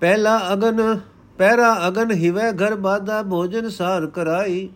ਪਹਿਲਾ 0.00 0.52
ਅਗਨ, 0.52 0.98
ਪਹਿਰਾ 1.38 1.88
ਅਗਨ 1.88 2.10
ਹਿਵੇ 2.12 2.50
ਘਰ 2.52 2.74
ਬਾਦਾ, 2.74 3.22
ਭੋਜਨ 3.22 3.68
ਸਾਰ 3.68 4.06
ਕਰਾਈ। 4.06 4.68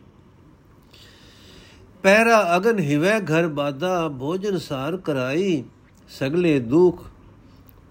ਪਹਿਰਾ 2.03 2.57
ਅਗਨ 2.57 2.79
ਹਿਵੇ 2.79 3.11
ਘਰ 3.21 3.47
ਬਾਦਾ, 3.49 4.09
ਭੋਜਨ 4.09 4.59
ਸਾਰ 4.59 4.97
ਕਰਾਈ, 4.97 5.65
ਸਗਲੇ 6.09 6.59
ਦੁਖ 6.59 7.05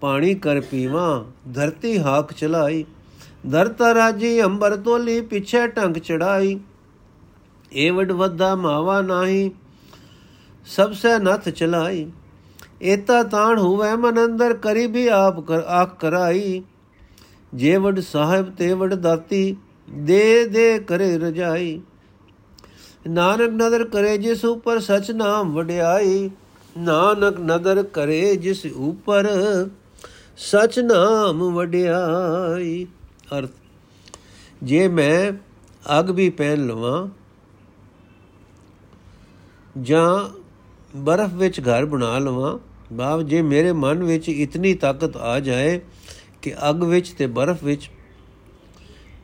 ਪਾਣੀ 0.00 0.34
ਕਰ 0.34 0.60
ਪੀਵਾ, 0.60 1.24
ਧਰਤੀ 1.54 1.98
ਹਾਕ 1.98 2.32
ਚਲਾਈ। 2.32 2.84
ਧਰਤਾ 3.50 3.94
ਰਾਜੀ 3.94 4.42
ਅੰਬਰ 4.42 4.76
ਤੋਲੀ, 4.76 5.20
ਪਿਛੇ 5.20 5.66
ਟੰਗ 5.66 5.96
ਚੜਾਈ। 5.96 6.60
ਏ 7.72 7.90
ਵਡ 7.90 8.12
ਵੱਦਾ 8.12 8.54
ਮਾਵਾ 8.54 9.00
ਨਾਹੀ 9.02 9.50
ਸਭ 10.66 10.92
ਸੇ 10.92 11.18
ਨਥ 11.18 11.48
ਚਲਾਈ। 11.48 12.06
ਏਤਾ 12.82 13.22
ਤਾਣ 13.22 13.58
ਹੋਵੇ 13.58 13.94
ਮਨ 13.96 14.24
ਅੰਦਰ, 14.24 14.54
ਕਰੀ 14.54 14.86
ਵੀ 14.86 15.06
ਆਪ 15.06 15.40
ਕਰ 15.40 15.60
ਆਖ 15.60 15.98
ਕਰਾਈ। 15.98 16.62
ਜੇ 17.54 17.76
ਵਡ 17.76 18.00
ਸਾਹਿਬ 18.00 18.54
ਤੇ 18.54 18.72
ਵਡ 18.74 18.94
ਦਾਤੀ, 18.94 19.56
ਦੇ 19.90 20.46
ਦੇ 20.46 20.78
ਕਰੇ 20.78 21.18
ਰਜਾਈ। 21.18 21.80
ਨਾਨਕ 23.04 23.50
ਨਦਰ 23.52 23.84
ਕਰੇ 23.84 24.16
ਜਿਸ 24.18 24.44
ਉਪਰ 24.44 24.80
ਸਚ 24.80 25.10
ਨਾਮ 25.10 25.52
ਵਡਿਆਈ, 25.52 26.30
ਨਾਨਕ 26.78 27.40
ਨਦਰ 27.40 27.82
ਕਰੇ 27.82 28.36
ਜਿਸ 28.36 28.64
ਉਪਰ 28.66 29.28
ਸਚ 30.38 30.78
ਨਾਮ 30.78 31.42
ਵਡਿਆਈ। 31.54 32.86
ਅਰਥ, 33.38 33.50
ਜੇ 34.62 34.86
ਮੈਂ 34.88 35.32
ਅਗ 35.98 36.10
ਵੀ 36.10 36.28
ਪਹਿਨ 36.30 36.66
ਲਵਾਂ 36.66 37.08
ਜਾਂ 39.80 40.28
ਬਰਫ਼ 40.96 41.34
ਵਿੱਚ 41.34 41.60
ਘਰ 41.60 41.84
ਬਣਾ 41.84 42.18
ਲਵਾਂ 42.18 42.58
ਬਾਬ 42.92 43.22
ਜੇ 43.22 43.42
ਮੇਰੇ 43.42 43.72
ਮਨ 43.72 44.02
ਵਿੱਚ 44.04 44.28
ਇਤਨੀ 44.28 44.74
ਤਾਕਤ 44.74 45.16
ਆ 45.16 45.38
ਜਾਏ 45.40 45.80
ਕਿ 46.42 46.54
ਅਗ 46.70 46.84
ਵਿੱਚ 46.84 47.10
ਤੇ 47.10 47.26
ਬਰਫ਼ 47.26 47.64
ਵਿੱਚ 47.64 47.90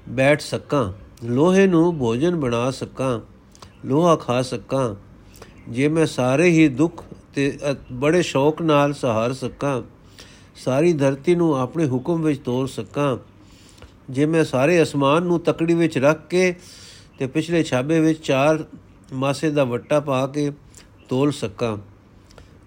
ਬੈਠ 0.09 0.41
ਸਕਾਂ, 0.41 0.93
ਲੋਹੇ 1.25 1.67
ਨੂੰ 1.67 1.99
ਭੋਜਨ 1.99 2.37
ਬਣਾ 2.37 2.71
ਸਕਾਂ 2.71 3.21
ਲੋਹਾ 3.85 4.15
ਖਾ 4.17 4.41
ਸਕਾਂ, 4.43 4.95
ਜੇ 5.69 5.89
ਮੈਂ 5.89 6.07
ਸਾਰੇ 6.07 6.49
ਹੀ 6.49 6.69
ਦੁੱਖ 6.69 7.03
ਤੇ 7.35 7.59
ਬੜੇ 7.93 8.23
ਸ਼ੌਕ 8.23 8.63
ਨਾਲ 8.63 8.93
ਸਹਾਰ 8.95 9.33
ਸਕਾਂ, 9.33 9.83
ਸਾਰੀ 10.57 10.93
ਧਰਤੀ 10.93 11.35
ਨੂੰ 11.35 11.55
ਆਪਣੇ 11.57 11.87
ਹੁਕਮ 11.87 12.23
ਵਿੱਚ 12.23 12.41
ਤੋਰ 12.41 12.67
ਸਕਾਂ, 12.67 13.17
ਜੇ 14.11 14.27
ਮੈਂ 14.27 14.45
ਸਾਰੇ 14.45 14.83
ਅਸਮਾਨ 14.83 15.23
ਨੂੰ 15.23 15.41
ਤਕੜੀ 15.41 15.75
ਵਿੱਚ 15.75 15.99
ਰੱਖ 15.99 16.27
ਕੇ 16.31 16.55
ਤੇ 17.19 17.27
ਪਿਛਲੇ 17.27 17.63
ਛਾਬੇ 17.63 18.01
ਵਿੱਚ 18.01 18.21
ਚਾਰ 18.25 18.65
ਮਾਸੇ 19.13 19.51
ਦਾ 19.51 19.65
ਵੱਟਾ 19.65 20.01
ਪਾ 20.01 20.27
ਕੇ 20.27 20.51
ਤੋਲ 21.09 21.33
ਸਕਾਂ, 21.33 21.77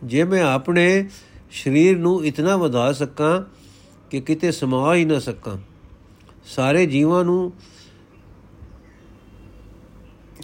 ਜੇ 0.04 0.24
ਮੈਂ 0.24 0.44
ਆਪਣੇ 0.44 1.06
ਸਰੀਰ 1.54 1.98
ਨੂੰ 1.98 2.26
ਇਤਨਾ 2.26 2.56
ਵਧਾ 2.58 2.92
ਸਕਾਂ 2.94 3.42
ਕਿ 4.12 4.20
ਕਿਤੇ 4.22 4.52
ਸਮਾ 4.52 4.94
ਹੀ 4.96 5.06
ਨਾ 5.06 5.20
ਸਕਾਂ, 5.20 5.58
ਸਾਰੇ 6.46 6.86
ਜੀਵਾਂ 6.86 7.24
ਨੂੰ 7.26 7.52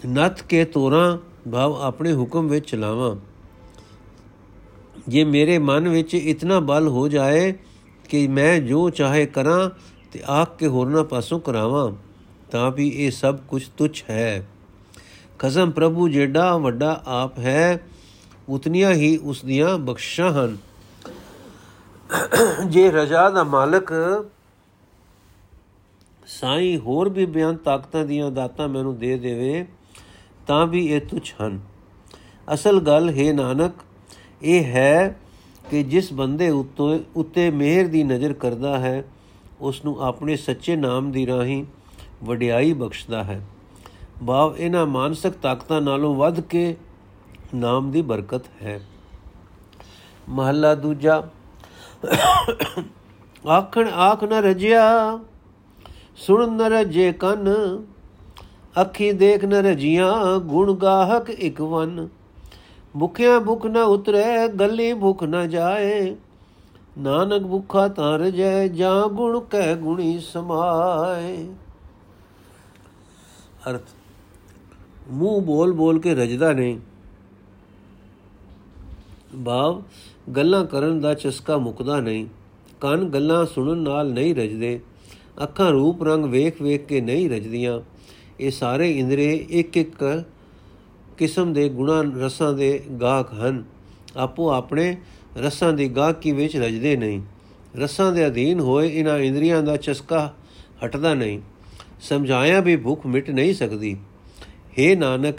ਨਤ 0.08 0.42
ਕੇ 0.42 0.64
ਤੋਰਾਂ 0.64 1.18
ਭਾਵ 1.50 1.82
ਆਪਣੇ 1.82 2.12
ਹੁਕਮ 2.12 2.48
ਵਿੱਚ 2.48 2.70
ਚਲਾਵਾਂ 2.70 3.16
ਜੇ 5.08 5.24
ਮੇਰੇ 5.24 5.58
ਮਨ 5.58 5.88
ਵਿੱਚ 5.88 6.14
ਇਤਨਾ 6.14 6.60
ਬਲ 6.60 6.88
ਹੋ 6.88 7.08
ਜਾਏ 7.08 7.52
ਕਿ 8.08 8.28
ਮੈਂ 8.28 8.58
ਜੋ 8.60 8.90
ਚਾਹੇ 8.90 9.26
ਕਰਾਂ 9.26 9.70
ਤੇ 10.12 10.22
ਆਖ 10.28 10.56
ਕੇ 10.56 10.66
ਹੋਰਨਾ 10.66 11.02
ਪਾਸੋਂ 11.02 11.40
ਕਰਾਵਾਂ, 11.40 11.92
ਤਾਂ 12.50 12.70
ਵੀ 12.70 12.88
ਇਹ 12.88 13.10
ਸਭ 13.10 13.36
ਕੁਝ 13.48 13.68
ਤੁਛ 13.68 14.04
ਹੈ। 14.10 14.46
ਕਸਮ 15.38 15.70
ਪ੍ਰਭੂ 15.70 16.08
ਜਿਹੜਾ 16.08 16.56
ਵੱਡਾ 16.56 17.02
ਆਪ 17.06 17.38
ਹੈ, 17.38 17.80
ਉਤਨੀਆਂ 18.48 18.92
ਹੀ 18.92 19.16
ਉਸ 19.16 19.44
ਦੀਆਂ 19.44 19.78
ਬਖਸ਼ਾਂ 19.78 20.30
ਹਨ। 20.32 20.56
ਜੇ 22.66 22.90
ਰਜਾ 22.90 23.30
ਦਾ 23.30 23.44
ਮਾਲਕ 23.44 23.92
ਸਾਈ 26.26 26.76
ਹੋਰ 26.76 27.08
ਵੀ 27.08 27.26
ਬਿਆਨ 27.26 27.56
ਤਾਕਤਾਂ 27.56 28.04
ਦੀਆਂ 28.04 28.30
ਦਾਤਾਂ 28.30 28.68
ਮੈਨੂੰ 28.68 28.98
ਦੇ 28.98 29.18
ਦੇਵੇ 29.18 29.66
ਤਾਂ 30.46 30.66
ਵੀ 30.66 30.86
ਇਹ 30.86 31.00
ਤੁਛ 31.00 31.34
ਹਨ। 31.42 31.60
ਅਸਲ 32.54 32.80
ਗੱਲ 32.80 33.08
ਹੈ 33.10 33.32
ਨਾਨਕ, 33.32 33.72
ਇਹ 34.42 34.64
ਹੈ 34.64 35.20
ਕਿ 35.70 35.82
ਜਿਸ 35.82 36.12
ਬੰਦੇ 36.12 36.48
ਉੱਤੇ 36.50 37.04
ਉੱਤੇ 37.16 37.50
ਮਿਹਰ 37.50 37.86
ਦੀ 37.86 38.02
ਨਜ਼ਰ 38.04 38.32
ਕਰਦਾ 38.32 38.78
ਹੈ 38.78 39.04
ਉਸ 39.60 39.84
ਨੂੰ 39.84 40.00
ਆਪਣੇ 40.02 40.36
ਸੱਚੇ 40.36 40.76
ਨਾਮ 40.76 41.10
ਦੀ 41.10 41.26
ਰਾਹੀਂ 41.26 41.64
ਵਡਿਆਈ 42.24 42.72
ਬਖਸ਼ਦਾ 42.72 43.24
ਹੈ। 43.24 43.40
ਭਾਵ 44.26 44.54
ਇਹਨਾਂ 44.58 44.86
ਮਾਨਸਿਕ 44.86 45.32
ਤਾਕਤਾਂ 45.32 45.80
ਨਾਲੋਂ 45.80 46.14
ਵੱਧ 46.14 46.40
ਕੇ 46.40 46.76
ਨਾਮ 47.54 47.90
ਦੀ 47.90 48.02
ਬਰਕਤ 48.02 48.42
ਹੈ। 48.62 48.80
ਮਹੱਲਾ 50.28 50.74
ਦੂਜਾ, 50.74 51.28
ਆਖਣ 53.48 53.88
ਆਖ 53.88 54.24
ਨ 54.24 54.32
ਰਜਿਆ, 54.32 55.18
ਸੁਣ 56.16 56.50
ਨ 56.50 56.60
ਰਜੇ 56.60 57.12
ਕੰਨ 57.12 57.48
ਅੱਖੀ 58.80 59.12
ਦੇਖ 59.12 59.44
ਨ 59.44 59.52
ਰਜੀਆਂ 59.52 60.40
ਗੁਣ 60.40 60.74
ਗਾਹਕ 60.74 61.30
ਇਕ 61.30 61.60
ਵਨ। 61.60 62.08
ਭੁਖਿਆ 62.98 63.40
ਭੁਖ 63.40 63.66
ਨ 63.66 63.76
ਉਤਰੇ, 63.76 64.48
ਗੱਲੀ 64.48 64.92
ਭੁਖ 64.94 65.24
ਨ 65.24 65.48
ਜਾਏ। 65.48 66.16
ਨਾਨਕ 66.98 67.42
ਭੁਖਾ 67.42 67.88
ਤਾਂ 67.88 68.18
ਰਜੈ, 68.18 68.68
ਜਾਂ 68.68 69.08
ਗੁਣ 69.08 69.40
ਕਹਿ 69.40 69.74
ਗੁਣੀ 69.74 70.18
ਸਮਾਏ। 70.18 71.48
ਅਰਥ, 73.70 73.82
ਮੂੰਹ 75.10 75.42
ਬੋਲ 75.42 75.72
ਬੋਲ 75.72 75.98
ਕੇ 75.98 76.14
ਰਜਦਾ 76.14 76.52
ਨਹੀਂ 76.52 76.78
ਭਾਵ, 79.44 79.82
ਗੱਲਾਂ 80.36 80.64
ਕਰਨ 80.64 81.00
ਦਾ 81.00 81.14
ਚਸਕਾ 81.14 81.58
ਮੁਕਦਾ 81.58 82.00
ਨਹੀਂ। 82.00 82.26
ਕੰਨ 82.80 83.04
ਗੱਲਾਂ 83.04 83.46
ਸੁਣਨ 83.46 83.78
ਨਾਲ 83.78 84.12
ਨਹੀਂ 84.12 84.34
ਰਜਦੇ। 84.34 84.80
ਅੱਖਾਂ 85.42 85.70
ਰੂਪ 85.70 86.02
ਰੰਗ 86.04 86.24
ਵੇਖ 86.24 86.62
ਵੇਖ 86.62 86.86
ਕੇ 86.86 87.00
ਨਹੀਂ 87.00 87.30
ਰਜਦੀਆਂ। 87.30 87.80
ਇਹ 88.40 88.50
ਸਾਰੇ 88.50 88.98
ਇੰਦਰੀ 88.98 89.46
ਇੱਕ 89.50 89.76
ਇੱਕ 89.76 90.24
ਕਿਸਮ 91.18 91.52
ਦੇ 91.52 91.68
ਗੁਣਾ, 91.68 92.04
ਰਸਾਂ 92.16 92.52
ਦੇ 92.52 92.82
ਗਾਹਕ 93.00 93.32
ਹਨ। 93.32 93.64
ਆਪੋ 94.16 94.50
ਆਪਣੇ 94.50 94.96
ਰਸਾਂ 95.36 95.72
ਦੀ 95.72 95.88
ਗਾਹਕੀ 95.88 96.32
ਵਿੱਚ 96.32 96.56
ਰਜਦੇ 96.56 96.96
ਨਹੀਂ। 96.96 97.22
ਰਸਾਂ 97.76 98.12
ਦੇ 98.12 98.26
ਅਧੀਨ 98.26 98.60
ਹੋਏ 98.60 98.88
ਇਹਨਾਂ 98.88 99.18
ਇੰਦਰੀਆਂ 99.18 99.62
ਦਾ 99.62 99.76
ਚਸਕਾ 99.76 100.34
ਹਟਦਾ 100.84 101.14
ਨਹੀਂ। 101.14 101.40
ਸਮਝਾਇਆ 102.00 102.60
ਵੀ 102.60 102.76
ਭੁੱਖ 102.76 103.06
ਮਿਟ 103.06 103.30
ਨਹੀਂ 103.30 103.54
ਸਕਦੀ। 103.54 103.96
हे 104.78 104.98
ਨਾਨਕ, 104.98 105.38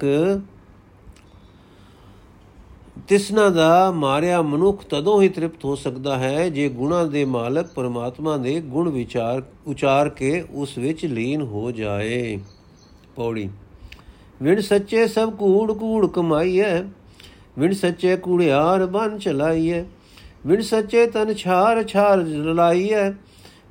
ਤਿਸਨਾ 3.07 3.49
ਦਾ 3.49 3.91
ਮਾਰਿਆ 3.91 4.41
ਮਨੁੱਖ 4.41 4.83
ਤਦੋਂ 4.83 5.21
ਹੀ 5.21 5.29
ਤ੍ਰਿਪਤ 5.29 5.65
ਹੋ 5.65 5.75
ਸਕਦਾ 5.75 6.17
ਹੈ 6.17 6.49
ਜੇ 6.49 6.69
ਗੁਣਾ 6.69 7.03
ਦੇ 7.03 7.25
ਮਾਲਕ 7.25 7.67
ਪਰਮਾਤਮਾ 7.67 8.37
ਦੇ 8.37 8.61
ਗੁਣ 8.61 8.89
ਵਿਚਾਰ, 8.89 9.43
ਉਚਾਰ 9.67 10.09
ਕੇ 10.09 10.45
ਉਸ 10.51 10.77
ਵਿੱਚ 10.77 11.05
ਲੀਨ 11.05 11.41
ਹੋ 11.41 11.71
ਜਾਏ। 11.71 12.39
ਪੌੜੀ 13.17 13.49
ਵਿਣ 14.41 14.61
ਸੱਚੇ 14.61 15.05
ਸਭ 15.07 15.35
ਕੂੜ 15.35 15.71
ਕੂੜ 15.71 16.07
ਕਮਾਈਐ 16.07 16.81
ਵਿਣ 17.59 17.73
ਸੱਚੇ 17.73 18.15
ਕੂੜਿਆਰ 18.17 18.85
ਬਨ 18.87 19.17
ਚਲਾਈਐ 19.17 19.83
ਵਿਣ 20.45 20.61
ਸੱਚੇ 20.61 21.05
ਤਨ 21.07 21.33
ਛਾਰ 21.33 21.83
ਛਾਰ 21.83 22.23
ਜਲਾਈਐ 22.23 23.09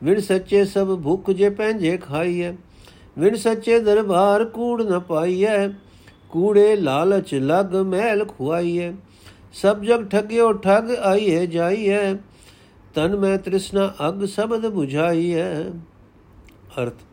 ਵਿਣ 0.02 0.20
ਸੱਚੇ 0.20 0.64
ਸਭ 0.64 0.96
ਭੁੱਖ 1.02 1.30
ਜੇ 1.30 1.48
ਪੈਂਜੇ 1.50 1.96
ਖਾਈਐ 1.98 2.52
ਵਿਣ 3.18 3.36
ਸੱਚੇ 3.36 3.78
ਦਰਬਾਰ 3.80 4.44
ਕੂੜ 4.44 4.82
ਨ 4.82 4.98
ਪਾਈਐ 4.98 5.56
ਕੂੜੇ 6.30 6.74
ਲਾਲਚ 6.76 7.34
ਲਗ 7.34 7.76
ਮਹਿਲ 7.86 8.24
ਖੁਆਈਐ 8.28 8.92
ਸਭ 9.54 9.82
ਜਗ 9.82 10.06
ਠਗਿਓ 10.10 10.52
ਠਗ 10.54 10.90
ਆਈਏ 11.02 11.46
ਜਾਈਏ 11.46 12.14
ਤਨ 12.94 13.16
ਮੈਂ 13.16 13.36
ਤ੍ਰਿਸ਼ਨਾ 13.38 13.90
ਅਗ 14.08 14.24
ਸਬਦ 14.26 14.66
부ਝਾਈਏ 14.66 15.44
ਅਰਥ 16.78 17.04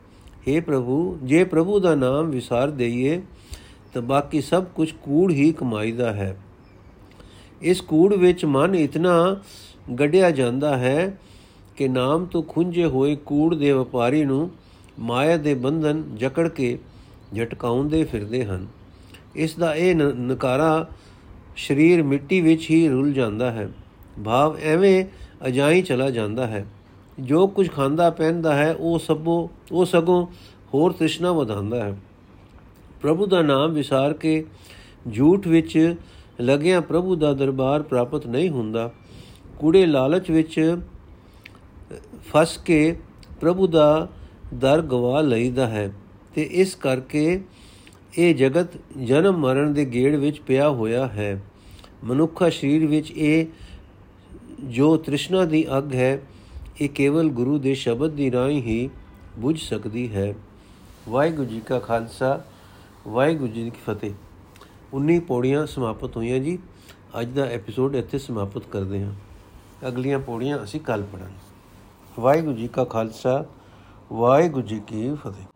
हे 0.48 0.62
ਪ੍ਰਭੂ 0.62 1.18
ਜੇ 1.24 1.44
ਪ੍ਰਭੂ 1.44 1.80
ਦਾ 1.80 1.94
ਨਾਮ 1.96 2.30
ਵਿਸਾਰ 2.30 2.72
ਦਈਏ 2.72 3.22
ਤਾਂ 3.94 4.02
ਬਾਕੀ 4.02 4.42
ਸਭ 4.42 4.66
ਕੁਝ 4.76 4.92
ਕੂੜ 5.04 5.32
ਹੀ 5.32 5.52
ਕਮਾਈਦਾ 5.52 6.12
ਹੈ 6.14 6.36
ਇਸ 7.62 7.82
ਕੂੜ 7.82 8.14
ਵਿੱਚ 8.14 8.46
ਮਨ 8.46 8.76
ਇਤਨਾ 8.76 9.14
ਗੱਡਿਆ 10.00 10.32
ਜਾਂਦਾ 10.32 10.76
ਹੈ 10.78 11.18
ਕਿ 11.78 11.88
ਨਾਮ 11.88 12.26
ਤੋਂ 12.26 12.44
ਖੁੰਝੇ 12.44 12.86
ਹੋਏ 12.86 13.16
ਕੂੜ 13.26 13.54
ਦੇ 13.56 13.72
ਵਪਾਰੀ 13.72 14.24
ਨੂੰ 14.26 14.50
ਮਾਇਆ 15.00 15.38
ਦੇ 15.38 15.54
ਬੰਧਨ 15.54 16.04
ਜਕੜ 16.16 16.48
ਕੇ 16.50 16.78
ਝਟਕਾਉਂਦੇ 17.36 18.04
ਫਿਰਦੇ 18.04 18.44
ਹਨ 18.46 18.68
ਇਸ 19.36 19.56
ਦਾ 19.56 19.74
ਇਹ 19.76 19.96
ਨਕਾਰਾ 19.96 20.86
ਸਰੀਰ 21.58 22.04
ਮਿੱਟੀ 22.04 22.42
ਵਿੱਚ 22.42 22.70
ਹੀ 22.70 22.88
ਰੁੱਲ 22.88 23.12
ਜਾਂਦਾ 23.14 23.52
ਹੈ 23.52 23.68
ਭਾਵ 24.24 24.58
ਐਵੇਂ 24.64 25.04
ਅਜਾਈ 25.48 25.82
ਚਲਾ 25.82 26.10
ਜਾਂਦਾ 26.10 26.48
ਹੈ 26.48 26.66
ਜੋ 27.20 27.48
ਕੁਝ 27.48 27.70
ਖਾਂਦਾ 27.72 28.10
ਪਹਿਨਦਾ 28.10 28.56
ਹੈ, 28.56 28.74
ਉਹ 28.74 29.00
ਸਭੋ 29.00 29.50
ਉਹ 29.72 29.86
ਸਗੋਂ 29.86 30.26
ਹੋਰ 30.74 30.92
ਤ੍ਰਿਸ਼ਨਾ 30.92 31.32
ਵਧਾਉਂਦਾ 31.32 31.84
ਹੈ। 31.84 31.98
ਪ੍ਰਭੂ 33.02 33.26
ਦਾ 33.26 33.42
ਨਾਮ 33.42 33.72
ਵਿਸਾਰ 33.74 34.14
ਕੇ 34.14 34.44
ਝੂਠ 35.16 35.48
ਵਿੱਚ 35.48 35.96
ਲੱਗਿਆ 36.42 36.82
ਪ੍ਰਭੂ 36.82 37.16
ਦਾ 37.16 37.34
ਦਰਬਾਰ 37.34 37.82
ਪ੍ਰਾਪਤ 37.82 38.28
ਨਹੀਂ 38.28 38.50
ਹੁੰਦਾ। 38.50 38.92
ਕੂੜੇ 39.60 39.86
ਲਾਲਚ 39.86 40.32
ਵਿੱਚ 40.32 40.78
ਫਸ 42.32 42.58
ਕੇ 42.58 42.96
ਪ੍ਰਭੂ 43.42 43.68
ਦਾ 43.68 44.08
ਦਰ 44.54 44.82
ਗਵਾ 44.82 45.22
ਲਈਦਾ 45.22 45.68
ਹੈ 45.68 45.92
ਤੇ 46.36 46.42
ਇਸ 46.52 46.76
ਕਰਕੇ 46.76 47.42
ਇਹ 48.18 48.36
ਜਗਤ 48.36 48.68
ਜਨਮ 49.04 49.38
ਮਰਨ 49.38 49.74
ਦੇ 49.74 49.86
ਗੇੜ 49.86 50.16
ਵਿੱਚ 50.16 50.40
ਪਿਆ 50.40 50.70
ਹੋਇਆ 50.70 51.08
ਹੈ। 51.08 51.42
ਮਨੁੱਖਾ 52.04 52.50
ਸਰੀਰ 52.50 52.86
ਵਿੱਚ 52.88 53.12
ਇਹ 53.12 53.46
ਜੋ 54.64 54.96
ਤ੍ਰਿਸ਼ਨਾ 54.98 55.46
ਦੀ 55.46 55.66
ਅੱਗ 55.78 55.94
ਹੈ 55.94 56.22
ਇਹ 56.82 56.90
ਕੇਵਲ 56.90 57.30
ਗੁਰੂ 57.30 57.58
ਦੇ 57.58 57.74
ਸ਼ਬਦ 57.76 58.12
ਦੀ 58.12 58.32
ਰਾਹੀਂ 58.32 58.62
ਹੀ 58.62 58.90
ਬੁਝ 59.38 59.60
ਸਕਦੀ 59.60 60.16
ਹੈ। 60.16 60.34
ਵਾਹਿਗੁਰੂ 61.10 61.48
ਜੀ 61.48 61.60
ਕਾ 61.60 61.80
ਖਾਲਸਾ, 61.80 62.44
ਵਾਹਿਗੁਰੂ 63.08 63.52
ਜੀ 63.52 63.70
ਕੀ 63.70 63.80
ਫਤਿਹ। 63.88 64.14
19 64.94 65.20
ਪੌੜੀਆਂ 65.20 65.66
ਸਮਾਪਤ 65.66 66.18
ਹੋਈਆਂ 66.18 66.40
ਜੀ। 66.40 66.60
ਅੱਜ 67.20 67.28
ਦਾ 67.28 67.44
ਐਪੀਸੋਡ 67.44 67.96
ਇੱਥੇ 67.96 68.18
ਸਮਾਪਤ 68.18 68.66
ਕਰਦੇ 68.66 69.04
ਹਾਂ। 69.04 69.14
ਅਗਲੀਆਂ 69.88 70.20
ਪੌੜੀਆਂ 70.20 70.64
ਅਸੀਂ 70.64 70.80
ਕੱਲ 70.80 71.04
ਪੜਾਂਗੇ 71.04 71.56
ਵਾਹਿਗੁਰੂ 72.20 72.54
ਜੀ 72.54 72.68
ਕਾ 72.68 72.84
ਖਾਲਸਾ, 72.84 73.46
ਵਾਹਿਗੁਰੂ 74.14 74.68
ਜੀ 74.68 74.82
ਕੀ 74.88 75.14
ਫਤਿਹ। 75.14 75.53